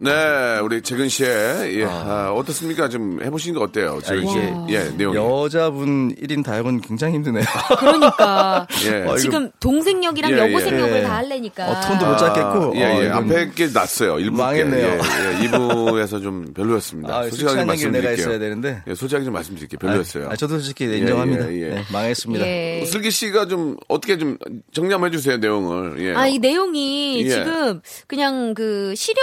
[0.06, 2.88] 네, 우리 재근 씨의 예, 아, 어떻습니까?
[2.90, 4.00] 좀 해보시는 거 어때요?
[4.04, 5.18] 재근 씨, 이게 예, 내용이.
[5.18, 7.44] 여자분 1인 다역은 굉장히 힘드네요.
[7.80, 9.02] 그러니까 예.
[9.08, 10.80] 어, 지금 동생 역이랑 예, 여고생 예.
[10.82, 11.02] 역을 예.
[11.04, 11.70] 다 할래니까.
[11.70, 12.74] 어, 톤도 못 잡겠고.
[12.76, 13.10] 예, 어, 예.
[13.10, 14.20] 앞에 게 났어요.
[14.20, 14.88] 일부 망했네요.
[14.88, 14.94] 게.
[14.98, 15.48] 예, 예.
[15.50, 17.18] 2부에서 좀 별로였습니다.
[17.18, 18.40] 아, 솔직하게 말씀드릴게요.
[18.40, 18.84] 되는데.
[18.88, 19.80] 예, 솔직하게 좀 말씀드릴게요.
[19.80, 20.30] 별로였어요.
[20.30, 21.52] 아, 저도 솔직히 네, 인정합니다.
[21.52, 21.70] 예, 예, 예.
[21.76, 22.46] 네, 망했습니다.
[22.46, 22.86] 예.
[22.86, 24.38] 슬기 씨가 좀 어떻게 좀
[24.72, 25.96] 정리 한번 해주세요 내용을.
[26.06, 26.16] 예.
[26.16, 27.30] 아, 이 내용이 예.
[27.30, 29.16] 지금 그냥 그 실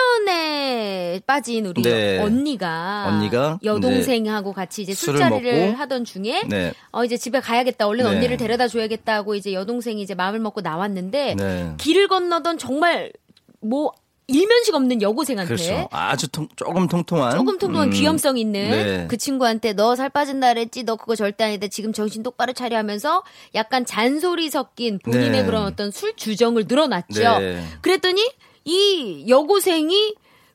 [0.73, 2.19] 연에 빠진 우리 네.
[2.19, 6.73] 언니가 언니가 여동생하고 같이 이제 술자리를 먹고 하던 중에 네.
[6.91, 7.87] 어 이제 집에 가야겠다.
[7.87, 8.11] 얼른 네.
[8.11, 11.75] 언니를 데려다 줘야겠다고 이제 여동생이 이제 마음을 먹고 나왔는데 네.
[11.79, 13.13] 길을 건너던 정말
[13.61, 13.93] 뭐
[14.29, 15.89] 일면식 없는 여고생한테 그렇죠.
[15.91, 17.33] 아주 통, 조금 통통한.
[17.33, 19.07] 조금 통통한 음, 귀염성 있는 네.
[19.09, 23.23] 그 친구한테 너 살 빠진다 그랬지 너 그거 절대 아니다 지금 정신 똑바로 차려 하면서
[23.55, 25.45] 약간 잔소리 섞인 본인의 네.
[25.45, 27.39] 그런 어떤 술 주정을 늘어놨죠.
[27.41, 27.63] 네.
[27.83, 28.23] 그랬더니
[28.65, 30.15] 이 여고생이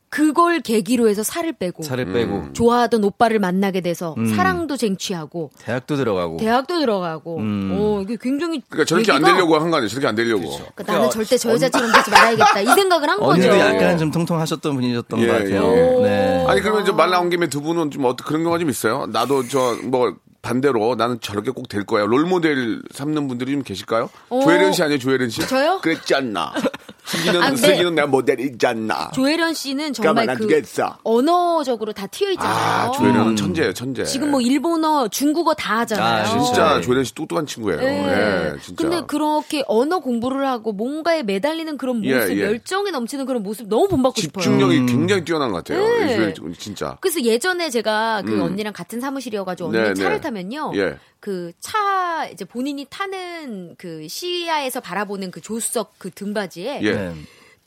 [0.10, 2.54] 그걸 계기로 해서 살을 빼고 살을 빼고 음.
[2.54, 4.34] 좋아하던 오빠를 만나게 돼서 음.
[4.36, 6.38] 사랑도 쟁취하고 대학도 들어가고.
[6.38, 7.70] 대학도 들어가고 음.
[7.78, 9.90] 어 이게 굉장히 그러니까 저렇게 안 얘기가- 되려고 한 거 아니에요?
[9.90, 10.50] 저렇게 안 되려고.
[10.76, 13.32] 그러니까 나는 절대 저 여자처럼 되지 말아야겠다 이 생각을 한 거죠.
[13.32, 15.64] 언니도 약간 좀 통통하셨던 분이셨던 예, 것 같아요.
[15.74, 16.02] 예.
[16.04, 16.46] 네.
[16.48, 19.08] 아니 그러면 이제 말 나온 김에 두 분은 좀 어떤 그런 경우가 좀 있어요?
[19.08, 22.06] 나도 저 뭐 반대로 나는 저렇게 꼭 될 거야.
[22.06, 24.10] 롤 모델 삼는 분들이 좀 계실까요?
[24.30, 24.40] 어.
[24.42, 25.46] 조혜련 씨 아니에요, 조혜련 씨?
[25.46, 25.80] 저요?
[25.82, 26.54] 그랬지 않나?
[27.08, 29.12] 슬기는 아, 근데- 슬기는 내 모델이지 않나?
[29.14, 30.98] 조혜련 씨는 정말 그 두겠어.
[31.04, 32.54] 언어적으로 다 튀어 있잖아요.
[32.54, 34.04] 아, 조혜련은 천재예요, 천재.
[34.04, 36.26] 지금 뭐 일본어, 중국어 다 하잖아요.
[36.26, 36.82] 아, 진짜 네.
[36.82, 37.80] 조혜련 씨 똑똑한 친구예요.
[37.80, 38.54] 네.
[38.56, 38.82] 예, 진짜.
[38.82, 42.42] 근데 그렇게 언어 공부를 하고 뭔가에 매달리는 그런 예, 모습, 예.
[42.42, 44.44] 열정이 넘치는 그런 모습 너무 본받고 싶어요.
[44.44, 45.80] 집중력이 굉장히 뛰어난 것 같아요.
[45.88, 46.34] 네.
[46.34, 46.98] 조혜련 진짜.
[47.00, 48.42] 그래서 예전에 제가 그 음.
[48.42, 50.22] 언니랑 같은 사무실이어가지고 언니 네, 차를 네.
[50.22, 50.74] 타면요.
[50.76, 50.98] 예.
[51.20, 56.92] 그 차 이제 본인이 타는 그 시야에서 바라보는 그 조수석 그 등받이에 예.
[56.94, 57.14] 네.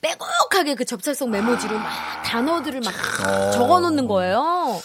[0.01, 2.95] 빼곡하게 그 접착성 메모지로 막 단어들을 막
[3.27, 3.51] 어.
[3.51, 4.81] 적어 놓는 거예요.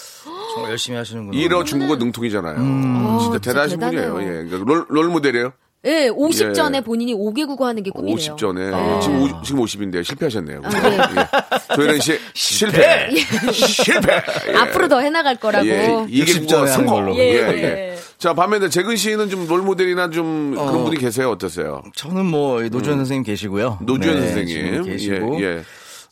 [0.54, 1.38] 정말 열심히 하시는구나.
[1.40, 2.56] 일어 중국어 능통이잖아요.
[2.58, 4.14] 아, 진짜 진짜 대단하신 대단해요.
[4.14, 4.32] 분이에요.
[4.34, 4.44] 예.
[4.44, 5.54] 그러니까 롤, 롤 모델이에요?
[5.86, 6.54] 예, 50 예.
[6.54, 8.16] 전에 본인이 5개 국어 하는 게 꿈이래요.
[8.16, 8.72] 50 전에.
[8.72, 9.00] 네.
[9.02, 10.62] 지금, 오, 지금 50인데 실패하셨네요.
[10.64, 10.98] 아, 네.
[10.98, 11.76] 예.
[11.76, 13.10] 조혜련 씨 실패.
[13.54, 14.22] 실패.
[14.50, 14.54] 예.
[14.56, 15.66] 앞으로 더 해나갈 거라고.
[15.68, 17.06] 예, 이게 60 국어 전에 하는 성공.
[17.06, 17.16] 걸로.
[17.18, 17.92] 예, 예, 예.
[17.92, 17.95] 예.
[18.18, 20.84] 자, 반면에 재근 씨는 좀 롤모델이나 좀 그런 어.
[20.84, 21.30] 분이 계세요?
[21.32, 21.84] 어떠세요?
[21.96, 23.80] 저는 뭐 노주현 선생님 계시고요.
[23.82, 24.84] 노주현 네, 선생님.
[24.84, 25.42] 계시고.
[25.42, 25.64] 예, 예.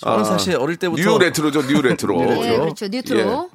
[0.03, 2.15] 저는 아, 사실 어릴 때부터 뉴 레트로죠, 뉴 레트로.
[2.15, 2.61] 뉴 예, 레트로.
[2.63, 2.87] 그렇죠.
[2.87, 3.49] 뉴트로.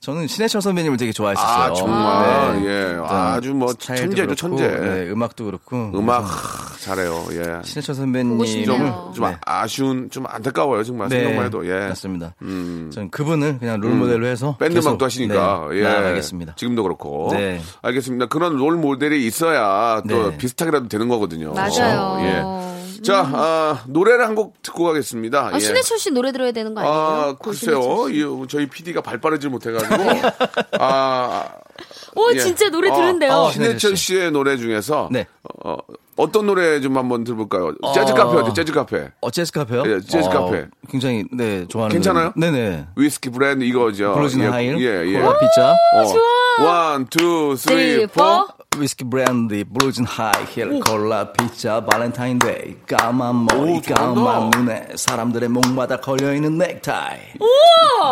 [0.00, 1.72] 저는 신해철 선배님을 되게 좋아했었어요.
[1.72, 2.62] 아, 정말.
[2.62, 2.66] 네.
[2.68, 2.98] 예.
[3.02, 4.66] 아주 뭐 천재죠, 천재.
[4.68, 5.92] 네, 음악도 그렇고.
[5.94, 7.24] 음악 하, 잘해요.
[7.32, 7.60] 예.
[7.62, 8.66] 신해철 보고 선배님을 싶네요.
[8.66, 9.36] 좀, 좀 네.
[9.44, 11.08] 아쉬운, 좀 안타까워요, 정말.
[11.08, 11.66] 네, 생각만 해도.
[11.66, 11.88] 예.
[11.88, 12.34] 맞습니다.
[12.42, 12.90] 음.
[12.92, 15.68] 저는 그분을 그냥 롤 모델로 해서 밴드 계속, 음악도 하시니까.
[15.70, 15.82] 네, 예.
[15.82, 16.54] 나아가겠습니다.
[16.56, 17.28] 지금도 그렇고.
[17.32, 17.60] 네.
[17.82, 18.26] 알겠습니다.
[18.26, 20.38] 그런 롤 모델이 있어야 또 네.
[20.38, 21.52] 비슷하게라도 되는 거거든요.
[21.52, 22.18] 맞아요.
[22.20, 22.73] 예.
[23.02, 25.48] 자, 아, 노래를 한 곡 듣고 가겠습니다.
[25.52, 25.60] 아, 예.
[25.60, 26.94] 신해철 씨 노래 들어야 되는 거 아니에요?
[26.94, 28.08] 아, 그 글쎄요.
[28.10, 29.94] 이, 저희 PD가 발 빠르질 못해가지고.
[30.80, 31.48] 아,
[32.16, 32.38] 오, 예.
[32.38, 33.32] 진짜 노래 어, 들은데요.
[33.32, 35.08] 어, 신해철 신해철 씨의 노래 중에서.
[35.12, 35.26] 네.
[35.64, 35.76] 어,
[36.16, 37.74] 어떤 노래 좀 한번 들어볼까요?
[37.94, 38.14] 재즈 어.
[38.14, 38.52] 카페 어때?
[38.54, 39.10] 재즈 카페.
[39.20, 39.82] 어, 재즈 카페요?
[39.86, 40.66] 예, 재즈 카페.
[40.88, 41.92] 굉장히, 네, 좋아하는.
[41.92, 42.32] 괜찮아요?
[42.36, 42.50] 노래.
[42.52, 42.86] 네네.
[42.96, 44.14] 위스키 브랜디 이거죠.
[44.14, 45.12] 블루진 예, 하이힐, 예, 예.
[45.18, 45.74] 콜라 피자,
[46.64, 48.22] 원, 투, 쓰리, 포.
[48.22, 48.46] 포.
[48.76, 53.80] 위스키 브랜디, 블루진 하이힐, 콜라 피자, 발렌타인데이, 까만 머리, 오.
[53.80, 57.18] 까만 눈의 사람들의 목마다 걸려있는 넥타이.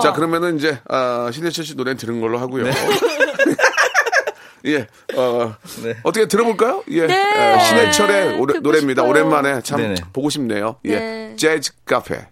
[0.03, 2.65] 자, 그러면은 이제, 아, 신해철 씨 노래 들은 걸로 하고요.
[4.66, 5.96] 예, 어, 네.
[6.03, 6.83] 어떻게 들어볼까요?
[6.90, 7.55] 예, 네.
[7.55, 9.03] 어, 신해철의 오래- 노래입니다.
[9.03, 9.11] 싶어요.
[9.11, 9.94] 오랜만에 참 네네.
[10.12, 10.77] 보고 싶네요.
[10.85, 11.37] 예, 네.
[11.37, 12.27] 재즈 카페.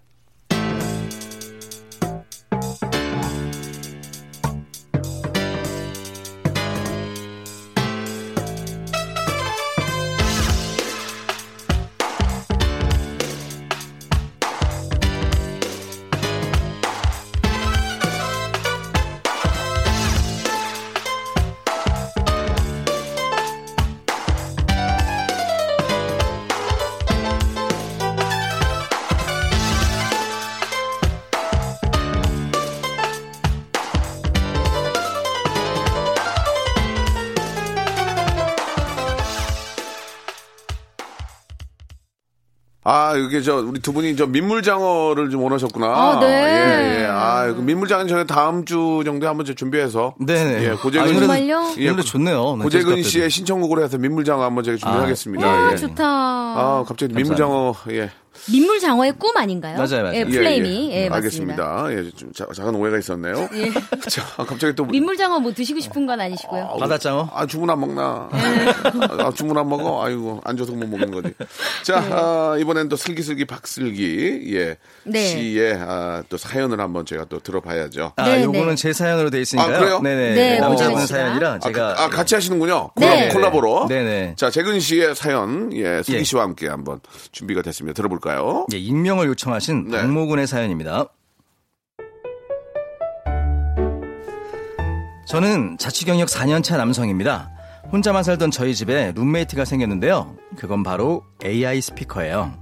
[43.31, 45.87] 아, 이게 저 우리 두 분이 저 민물장어를 좀 원하셨구나.
[45.87, 46.27] 아, 네.
[46.27, 47.05] 예, 예.
[47.07, 50.63] 아, 그 민물장어 저희 다음 주 정도에 한번 저 준비해서 네네.
[50.65, 51.73] 예, 아, 고재근 이 노래도- 정말요?
[51.77, 52.55] 이 노래 좋네요.
[52.57, 55.47] 네, 고재근 씨의 신청곡으로 해서 민물장어 한번 제가 준비하겠습니다.
[55.47, 55.77] 와, 예.
[55.77, 56.03] 좋다.
[56.05, 58.11] 아, 갑자기 민물장어 예.
[58.49, 59.77] 민물 장어의 꿈 아닌가요?
[59.77, 60.15] 맞아요, 맞아요.
[60.15, 60.91] 예, 예, 플레임이.
[60.91, 61.83] 예, 예, 맞습니다.
[61.85, 61.91] 알겠습니다.
[61.91, 63.49] 예, 좀 자, 작은 오해가 있었네요.
[64.09, 66.77] 자, 갑자기 또 민물 장어 뭐 드시고 싶은 건 아니시고요.
[66.79, 67.29] 바다 장어?
[67.33, 68.29] 아, 주문 안 먹나?
[68.31, 70.03] 아, 주문 안 먹어?
[70.03, 71.33] 아이고, 안 줘서 못 먹는 거지.
[71.83, 74.77] 자, 아, 이번엔 또 슬기슬기 박슬기, 예.
[75.03, 75.27] 네.
[75.27, 78.13] 씨의, 아, 또 사연을 한번 제가 또 들어봐야죠.
[78.15, 78.75] 아, 네, 요거는 네.
[78.75, 79.75] 제 사연으로 돼 있으니까요.
[79.75, 79.99] 아, 그래요?
[79.99, 80.33] 네네.
[80.33, 81.19] 네, 남자분 오재근 씨가.
[81.19, 81.95] 사연이라 아, 제가.
[81.97, 82.91] 아, 같이 하시는군요.
[82.95, 83.27] 네.
[83.29, 83.87] 콜라, 콜라보로.
[83.87, 84.35] 네네.
[84.37, 86.23] 자, 재근 씨의 사연, 예, 슬기 예.
[86.23, 87.93] 씨와 함께 한번 준비가 됐습니다.
[87.95, 88.65] 들어볼 까요?
[88.73, 89.97] 예, 익명을 요청하신 네.
[89.97, 91.05] 박모군의 사연입니다.
[95.27, 97.51] 저는 자취경력 4년차 남성입니다.
[97.91, 100.35] 혼자만 살던 저희 집에 룸메이트가 생겼는데요.
[100.57, 102.53] 그건 바로 AI 스피커예요.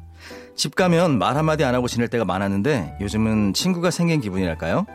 [0.56, 4.86] 집 가면 말 한마디 안 하고 지낼 때가 많았는데 요즘은 친구가 생긴 기분이랄까요?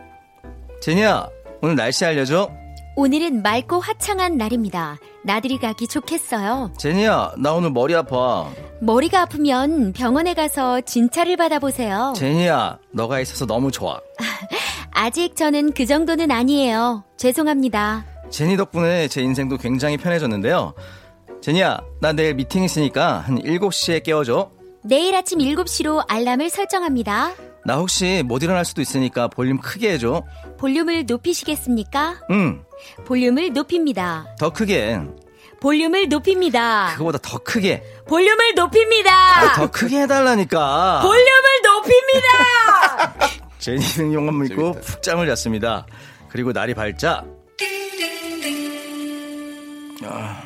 [0.83, 1.29] 제니야,
[1.63, 2.51] 오늘 날씨 알려줘?
[2.97, 4.99] 오늘은 맑고 화창한 날입니다.
[5.25, 6.73] 나들이 가기 좋겠어요.
[6.79, 8.49] 제니야, 나 오늘 머리 아파.
[8.81, 12.13] 머리가 아프면 병원에 가서 진찰을 받아보세요.
[12.17, 14.01] 제니야, 너가 있어서 너무 좋아.
[14.93, 17.03] 아직 저는 그 정도는 아니에요.
[17.17, 18.05] 죄송합니다.
[18.31, 20.75] 제니 덕분에 제 인생도 굉장히 편해졌는데요.
[21.41, 24.51] 제니야, 나 내일 미팅 있으니까 한 7시에 깨워줘.
[24.85, 27.33] 내일 아침 7시로 알람을 설정합니다.
[27.67, 30.23] 나 혹시 못 일어날 수도 있으니까 볼륨 크게 해줘.
[30.59, 32.21] 볼륨을 높이시겠습니까?
[32.31, 32.63] 응,
[33.07, 34.27] 볼륨을 높입니다.
[34.39, 35.01] 더 크게.
[35.61, 36.91] 볼륨을 높입니다.
[36.93, 37.83] 그거보다 더 크게.
[38.07, 39.13] 볼륨을 높입니다.
[39.13, 41.01] 아, 더 크게 해달라니까.
[41.03, 43.15] 볼륨을 높입니다.
[43.59, 44.73] 제니는 용감 믿고.
[44.81, 45.87] 푹 잠을 잤습니다.
[46.29, 47.25] 그리고 날이 밝자.
[50.07, 50.43] 아,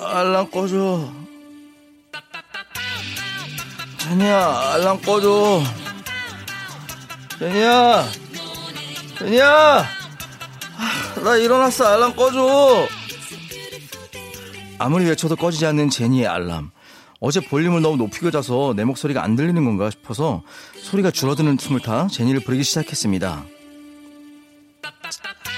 [0.00, 1.08] 알람 꺼줘.
[3.98, 5.62] 제니야, 알람 꺼줘.
[7.38, 8.04] 제니야,
[9.18, 9.46] 제니야,
[10.76, 11.86] 아, 나 일어났어.
[11.86, 12.88] 알람 꺼줘.
[14.78, 16.70] 아무리 외쳐도 꺼지지 않는 제니의 알람.
[17.20, 20.42] 어제 볼륨을 너무 높이고 자서 내 목소리가 안 들리는 건가 싶어서
[20.82, 23.44] 소리가 줄어드는 틈을 타 제니를 부르기 시작했습니다.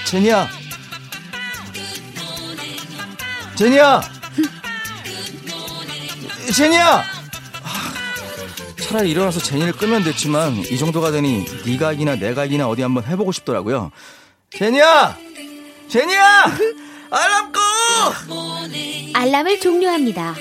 [0.05, 0.47] 제니야!
[3.55, 4.01] 제니야!
[6.55, 7.16] 제니야!
[8.87, 13.91] 하, 차라리 일어나서 제니를 끄면 됐지만 이 정도가 되니 내가 이기나 어디 한번 해보고 싶더라고요.
[14.49, 15.17] 제니야!
[15.89, 16.45] 제니야!
[17.11, 17.59] 알람 꺼!
[19.13, 20.35] 알람을 종료합니다.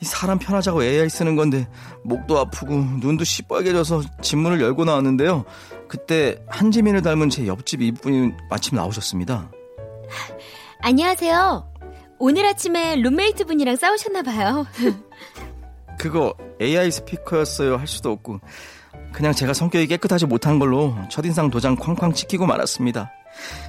[0.00, 1.68] 이 사람 편하자고 AI 쓰는 건데
[2.04, 5.44] 목도 아프고 눈도 시뻘개져서 집문을 열고 나왔는데요.
[5.88, 9.50] 그때 한지민을 닮은 제 옆집 이분이 마침 나오셨습니다.
[10.82, 11.72] 안녕하세요.
[12.20, 14.66] 오늘 아침에 룸메이트 분이랑 싸우셨나 봐요.
[15.98, 18.40] 그거 AI 스피커였어요 할 수도 없고
[19.12, 23.10] 그냥 제가 성격이 깨끗하지 못한 걸로 첫인상 도장 쾅쾅 찍히고 말았습니다.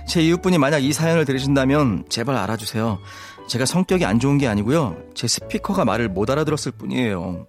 [0.07, 2.99] 제 이웃분이 만약 이 사연을 들으신다면 제발 알아주세요.
[3.47, 4.95] 제가 성격이 안 좋은 게 아니고요.
[5.15, 7.47] 제 스피커가 말을 못 알아들었을 뿐이에요.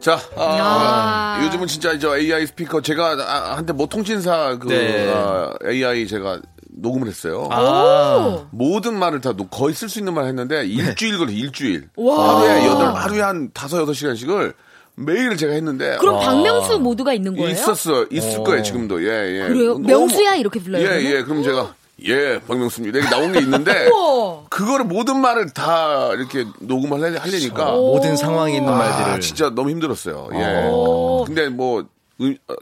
[0.00, 1.44] 자, 아, 야.
[1.44, 5.12] 요즘은 진짜 저 AI 스피커 제가 아, 한때 뭐 통신사 그 네.
[5.12, 6.40] 아, AI 제가
[6.76, 7.48] 녹음을 했어요.
[7.50, 11.88] 아, 모든 말을 다 녹- 거의 쓸 수 있는 말 했는데 일주일 걸려 일주일.
[11.96, 14.54] 하루에 여덟 하루에 한 다섯 여섯 시간씩을
[14.94, 17.50] 매일 제가 했는데 그럼 박명수 모두가 있는 거예요?
[17.50, 18.44] 있었어 있을 어.
[18.44, 19.48] 거예요 지금도 예 예.
[19.48, 19.72] 그래요?
[19.74, 20.82] 너무- 명수야 이렇게 불러요?
[20.82, 21.04] 예 그러면?
[21.12, 21.22] 예.
[21.22, 22.98] 그럼 제가 예 박명수입니다.
[22.98, 23.88] 이렇게 나온 게 있는데.
[24.50, 29.70] 그거를 모든 말을 다 이렇게 녹음을 하려- 하려니까 모든 상황에 있는 아, 말들을 진짜 너무
[29.70, 30.28] 힘들었어요.
[30.34, 30.68] 예.
[30.70, 31.24] 오.
[31.26, 31.84] 근데 뭐
[32.18, 32.54] 의, 어,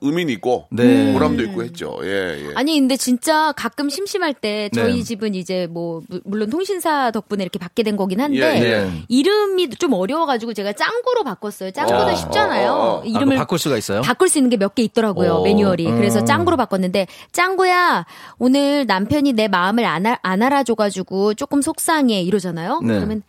[0.00, 1.12] 의미는 있고 네.
[1.12, 1.98] 보람도 있고 했죠.
[2.02, 2.08] 예
[2.48, 2.52] 예.
[2.54, 5.02] 아니 근데 진짜 가끔 심심할 때 저희 네.
[5.02, 8.84] 집은 이제 뭐 무- 물론 통신사 덕분에 이렇게 받게 된 거긴 한데 예, 예.
[8.84, 9.02] 네.
[9.08, 11.70] 이름이 좀 어려워가지고 제가 짱구로 바꿨어요.
[11.72, 12.72] 짱구도 어, 쉽잖아요.
[12.72, 13.00] 어.
[13.00, 14.02] 아, 이름을 그거 바꿀 수가 있어요?
[14.02, 15.42] 바꿀 수 있는 게 몇 개 있더라고요 어.
[15.42, 15.84] 매뉴얼이.
[15.84, 16.26] 그래서 음.
[16.26, 18.06] 짱구로 바꿨는데 짱구야
[18.38, 22.80] 오늘 남편이 내 마음을 안, 알, 안 알아줘가지고 조금 속상해 이러잖아요.
[22.82, 22.94] 네.
[22.94, 23.22] 그러면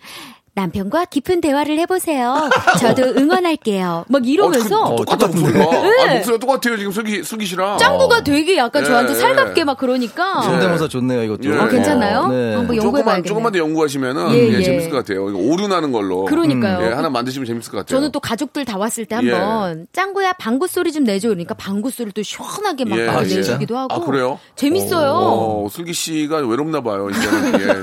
[0.60, 2.50] 남편과 깊은 대화를 해보세요.
[2.80, 4.06] 저도 응원할게요.
[4.10, 5.58] 막 이러면서 어, 그, 똑같아 똑같은데.
[5.58, 6.04] 목소리가.
[6.04, 7.78] 아, 목소리가 똑같아요 지금 슬기 슬기 씨랑.
[7.78, 9.15] 짱구가 되게 약간 예, 저한테 예.
[9.15, 10.41] 살갑게 막 그러니까.
[10.41, 11.50] 성대모사 좋네요, 이것도.
[11.50, 11.58] 예.
[11.58, 12.28] 아, 괜찮아요?
[12.28, 12.56] 네.
[12.56, 13.28] 한번 조금만 연구해봐야겠네요.
[13.28, 14.63] 조금만 더 연구하시면은 예, 예, 예.
[14.63, 15.24] 재밌을 것 같아요.
[15.26, 16.26] 오류나는 걸로.
[16.26, 16.86] 그러니까요.
[16.86, 17.98] 예, 하나 만드시면 재밌을 것 같아요.
[17.98, 19.32] 저는 또 가족들 다 왔을 때 예.
[19.32, 23.08] 한번 짱구야 방구 소리 좀 내줘 그러니까 방구 소리 또 시원하게 막 예.
[23.08, 23.22] 아?
[23.22, 24.39] 내주기도 하고 아, 그래요?
[24.56, 25.12] 재밌어요.
[25.13, 27.10] 어, 슬기 씨가 외롭나 봐요.
[27.10, 27.82] 이제는 예.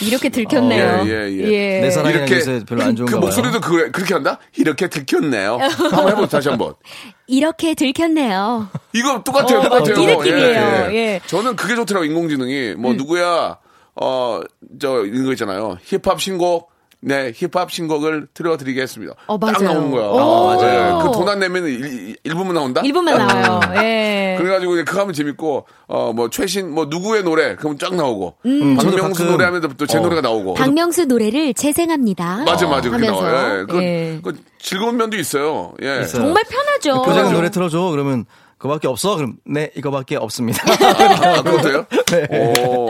[0.00, 1.04] 이렇게 들켰네요.
[1.06, 1.80] 예, 예, 예.
[1.80, 3.24] 내 사랑이라는 이렇게 요새 별로 안 좋은가 그.
[3.24, 4.38] 목소리도 그, 그렇게 한다?
[4.56, 5.58] 이렇게 들켰네요.
[5.58, 6.74] 한번 해보세요, 다시 한 번.
[7.26, 8.68] 이렇게 들켰네요.
[8.92, 9.94] 이거 똑같아요, 어, 똑같아요.
[9.96, 10.60] 이 느낌이에요.
[10.92, 11.20] 예.
[11.26, 12.74] 저는 그게 좋더라고, 인공지능이.
[12.74, 13.58] 뭐, 누구야,
[13.94, 14.40] 어,
[14.80, 15.78] 저, 이런 거 있잖아요.
[15.84, 16.71] 힙합 신곡,
[17.04, 19.14] 네, 힙합 신곡을 틀어드리겠습니다.
[19.26, 19.72] 어, 딱 맞아요.
[19.74, 20.06] 나오는 거야.
[20.06, 20.98] 오, 맞아요.
[21.00, 22.80] 그돈 안 내면 일, 일부분 나온다?
[22.82, 23.60] 1분만 나와요.
[23.82, 24.36] 예.
[24.38, 28.36] 그래가지고 이제 그거 하면 재밌고, 어, 뭐, 최신, 뭐, 누구의 노래, 그럼 쫙 나오고.
[28.46, 28.76] 음.
[28.76, 30.00] 박명수 가끔- 노래 하면 또제 어.
[30.00, 30.54] 노래가 나오고.
[30.54, 32.44] 박명수 노래를 재생합니다.
[32.44, 32.88] 맞아, 맞아.
[32.88, 33.06] 그게.
[33.08, 33.60] 나와요.
[33.62, 33.64] 예.
[33.66, 34.20] 그, 예.
[34.22, 35.72] 그 즐거운 면도 있어요.
[35.82, 36.02] 예.
[36.02, 36.22] 있어요.
[36.22, 37.02] 정말 편하죠.
[37.02, 37.80] 교장 노래 틀어줘.
[37.90, 38.26] 그러면
[38.62, 39.16] 그거밖에 없어?
[39.16, 40.62] 그럼 네 이거밖에 없습니다.
[40.70, 41.84] 아, 그것도요?
[42.12, 42.28] 네.
[42.60, 42.88] 오.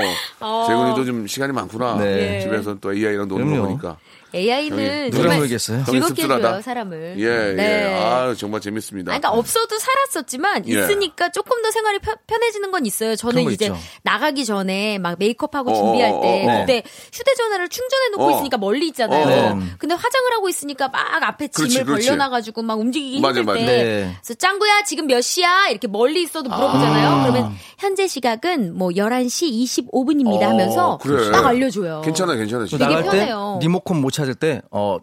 [0.67, 1.97] 재근이도 좀 시간이 많구나.
[1.97, 2.41] 네.
[2.41, 3.69] 집에서 또 AI랑 노는 거 그럼요.
[3.69, 3.97] 보니까.
[4.35, 5.85] AI는 누가 모르겠어요.
[5.85, 6.23] 즐겁게.
[6.23, 7.15] 해줘요, 사람을.
[7.19, 7.63] 예, 네.
[7.91, 7.95] 예.
[7.95, 9.13] 아, 정말 재밌습니다.
[9.13, 10.73] 아니, 그러니까 없어도 살았었지만 예.
[10.73, 13.17] 있으니까 조금 더 생활이 편, 편해지는 건 있어요.
[13.17, 13.77] 저는 이제 있죠.
[14.03, 16.61] 나가기 전에 막 메이크업하고 어, 준비할 어, 때 어, 어.
[16.61, 18.31] 그때 휴대전화를 충전해 놓고 어.
[18.37, 19.23] 있으니까 멀리 있잖아요.
[19.23, 19.55] 어.
[19.55, 19.67] 네.
[19.79, 22.07] 근데 화장을 하고 있으니까 막 앞에 짐을 그렇지, 그렇지.
[22.09, 23.67] 벌려놔가지고 막 움직이기 맞아, 힘들 맞아.
[23.67, 24.17] 때 네.
[24.23, 25.69] 그래서 짱구야 지금 몇 시야?
[25.69, 27.23] 이렇게 멀리 있어도 물어보잖아요.
[27.23, 29.51] 그러면 현재 시각은 뭐 11시
[29.93, 31.31] 25분입니다 어, 하면서 그래.
[31.31, 32.03] 딱 알려줘요.
[32.05, 32.67] 괜찮아, 괜찮아.
[32.67, 32.87] 진짜.
[32.87, 33.59] 되게 나갈 때 편해요.
[33.61, 34.99] 리모컨 못 찾을 때 어.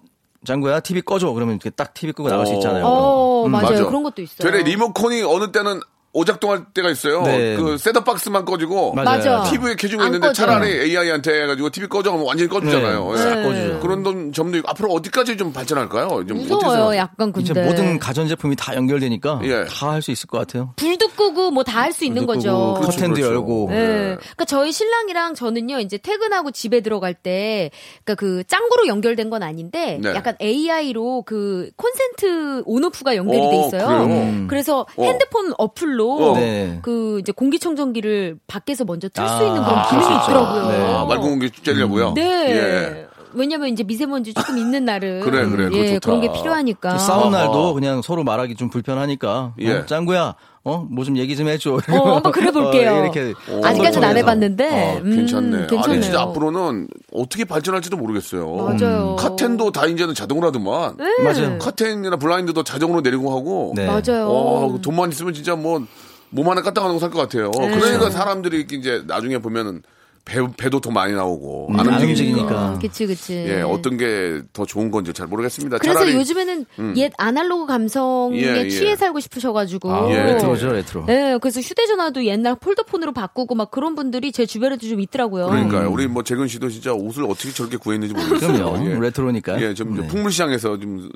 [0.45, 2.85] 짱구야 TV 꺼줘 그러면 이렇게 딱 TV 끄고 나갈 수 있잖아요.
[2.85, 3.51] 어, 음.
[3.51, 3.71] 맞아요.
[3.71, 3.85] 맞아.
[3.87, 4.49] 그런 것도 있어요.
[4.49, 7.21] 되레 리모컨이 어느 때는 오작동할 때가 있어요.
[7.21, 7.55] 네.
[7.55, 9.43] 그 셋톱 박스만 꺼지고 맞아.
[9.43, 10.47] TV에 켜지고 안 있는데 꺼져요.
[10.47, 13.05] 차라리 AI한테 해가지고 TV 꺼져 하면 완전히 꺼주잖아요.
[13.05, 13.13] 네.
[13.13, 13.17] 예.
[13.17, 13.79] 싹 꺼주죠.
[13.79, 16.25] 그런 점- 점도 있고 앞으로 어디까지 좀 발전할까요?
[16.27, 16.97] 좀 무서워요?
[16.97, 17.51] 약간 근데.
[17.51, 19.65] 이제 모든 가전 제품이 다 연결되니까 예.
[19.65, 20.73] 다할 수 있을 것 같아요.
[20.77, 22.73] 불도 끄고 뭐 다 할 수 있는 거죠.
[22.79, 23.31] 그렇죠, 커튼도 그렇죠.
[23.33, 23.67] 열고.
[23.69, 23.77] 네.
[24.17, 27.69] 그러니까 저희 신랑이랑 저는요 이제 퇴근하고 집에 들어갈 때
[28.03, 30.09] 그러니까 그 짱구로 연결된 건 아닌데 네.
[30.15, 33.87] 약간 AI로 그 콘센트 온오프가 연결이 어, 돼 있어요.
[33.87, 34.03] 그래요?
[34.05, 34.47] 음.
[34.49, 35.03] 그래서 어.
[35.03, 36.33] 핸드폰 어플로 어.
[36.35, 36.79] 네.
[36.81, 40.23] 그 이제 공기청정기를 밖에서 먼저 틀수 아, 있는 그런 아, 기능이 그렇죠.
[40.23, 40.67] 있더라고요.
[40.69, 40.93] 네.
[40.93, 42.13] 아, 맑은 공기 쬐려고요.
[42.13, 42.23] 네.
[42.51, 43.08] 예.
[43.33, 45.69] 왜냐면 이제 미세먼지 조금 있는 날은 그래, 그래.
[45.73, 46.05] 예, 좋다.
[46.05, 46.93] 그런 게 필요하니까.
[46.93, 47.29] 그 싸운 어허.
[47.37, 49.71] 날도 그냥 서로 말하기 좀 불편하니까 예.
[49.73, 51.73] 어, 짱구야 어 뭐 좀 얘기 좀 해줘.
[51.75, 52.91] 어, 한번 그래 볼게요.
[52.95, 54.17] 어, 이렇게 아직까지는 안.
[54.17, 55.67] 해봤는데 아, 음, 괜찮네.
[55.67, 55.83] 괜찮네요.
[55.83, 58.45] 아니 진짜 앞으로는 어떻게 발전할지도 모르겠어요.
[58.55, 59.15] 맞아요.
[59.17, 60.97] 카텐도 다 이제는 자동으로 하더만.
[60.97, 61.05] 네.
[61.23, 61.57] 맞아요.
[61.59, 63.73] 카텐이나 블라인드도 자동으로 내리고 하고.
[63.75, 63.85] 네.
[63.87, 64.27] 맞아요.
[64.29, 65.81] 어, 돈만 있으면 진짜 뭐,
[66.29, 67.49] 몸 하나 까딱 하는 거 살 것 같아요.
[67.57, 67.79] 네.
[67.79, 69.81] 그러니까 사람들이 이렇게 이제 나중에 보면은
[70.25, 71.67] 배, 배도 더 많이 나오고.
[71.71, 72.39] 음, 안안 움직이니까.
[72.45, 72.79] 움직이니까.
[72.81, 73.33] 그치 그치.
[73.33, 75.77] 예, 어떤 게 더 좋은 건지 잘 모르겠습니다.
[75.77, 76.65] 그래서 차라리 요즘에는
[76.97, 78.69] 옛 아날로그 감성에 예, 예.
[78.69, 79.91] 취해 살고 싶으셔가지고.
[79.91, 80.23] 아, 예.
[80.33, 81.05] 레트로죠 레트로.
[81.05, 85.47] 네, 그래서 휴대전화도 옛날 폴더폰으로 바꾸고 막 그런 분들이 제 주변에도 좀 있더라고요.
[85.47, 85.89] 그러니까 요.
[85.91, 88.83] 우리 뭐 재근 씨도 진짜 옷을 어떻게 저렇게 구했는지 모르겠어요.
[88.85, 88.99] 예.
[88.99, 89.61] 레트로니까.
[89.61, 90.07] 예, 좀 네.
[90.07, 91.09] 풍물시장에서 좀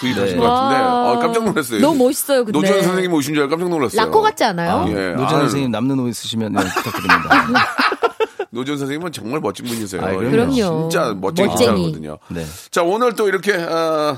[0.00, 0.42] 구입하신 네.
[0.42, 1.12] 것 같은데 와.
[1.12, 1.80] 어, 깜짝 놀랐어요.
[1.80, 2.58] 너무 멋있어요, 근데.
[2.58, 4.00] 노주현 선생님 오신 줄 알고 깜짝 놀랐어요.
[4.00, 4.84] 라커 같지 않아요?
[4.88, 5.10] 예.
[5.12, 7.46] 노주현 아유, 선생님 남는 옷 있으시면 네, 부탁드립니다.
[8.50, 10.02] 노주현 선생님은 정말 멋진 분이세요.
[10.24, 10.88] 예, 그럼요.
[10.88, 11.48] 진짜 멋쟁이.
[11.50, 12.18] 신사거든요.
[12.28, 12.44] 네.
[12.70, 14.16] 자, 오늘 또 이렇게 어,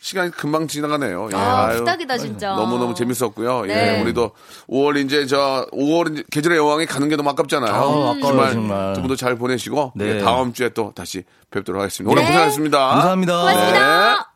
[0.00, 1.28] 시간이 금방 지나가네요.
[1.32, 1.78] 예, 아, 아유.
[1.78, 2.50] 후딱이다, 진짜.
[2.54, 3.62] 너무 너무 재밌었고요.
[3.66, 3.96] 네.
[3.98, 4.30] 예, 우리도
[4.68, 7.72] 5월 이제 저 5월 이제 계절의 여왕이 가는 게 너무 아깝잖아요.
[7.72, 8.92] 아, 아까워요, 주말 정말.
[8.94, 10.16] 두 분도 잘 보내시고 네.
[10.18, 12.10] 예, 다음 주에 또 다시 뵙도록 하겠습니다.
[12.12, 12.28] 오늘 네.
[12.28, 12.78] 고생하셨습니다.
[12.88, 13.38] 감사합니다.
[13.40, 14.35] 고맙습니다.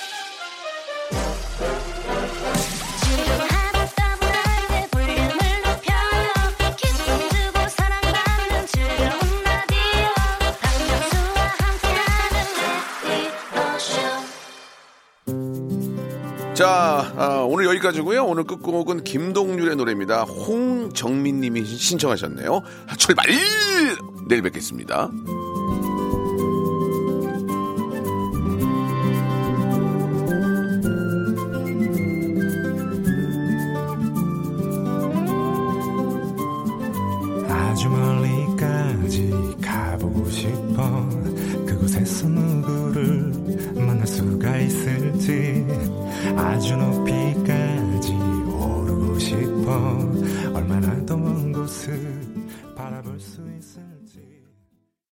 [16.61, 18.23] 자, 아, 오늘 여기까지고요.
[18.23, 20.21] 오늘 끝곡은 김동률의 노래입니다.
[20.25, 22.61] 홍정민님이 신청하셨네요.
[22.99, 23.25] 출발!
[24.27, 25.09] 내일 뵙겠습니다.
[46.71, 49.97] 아주 높이까지 오르고 싶어.
[50.53, 51.91] 얼마나 더 먼 곳을
[52.75, 54.40] 바라볼 수 있을지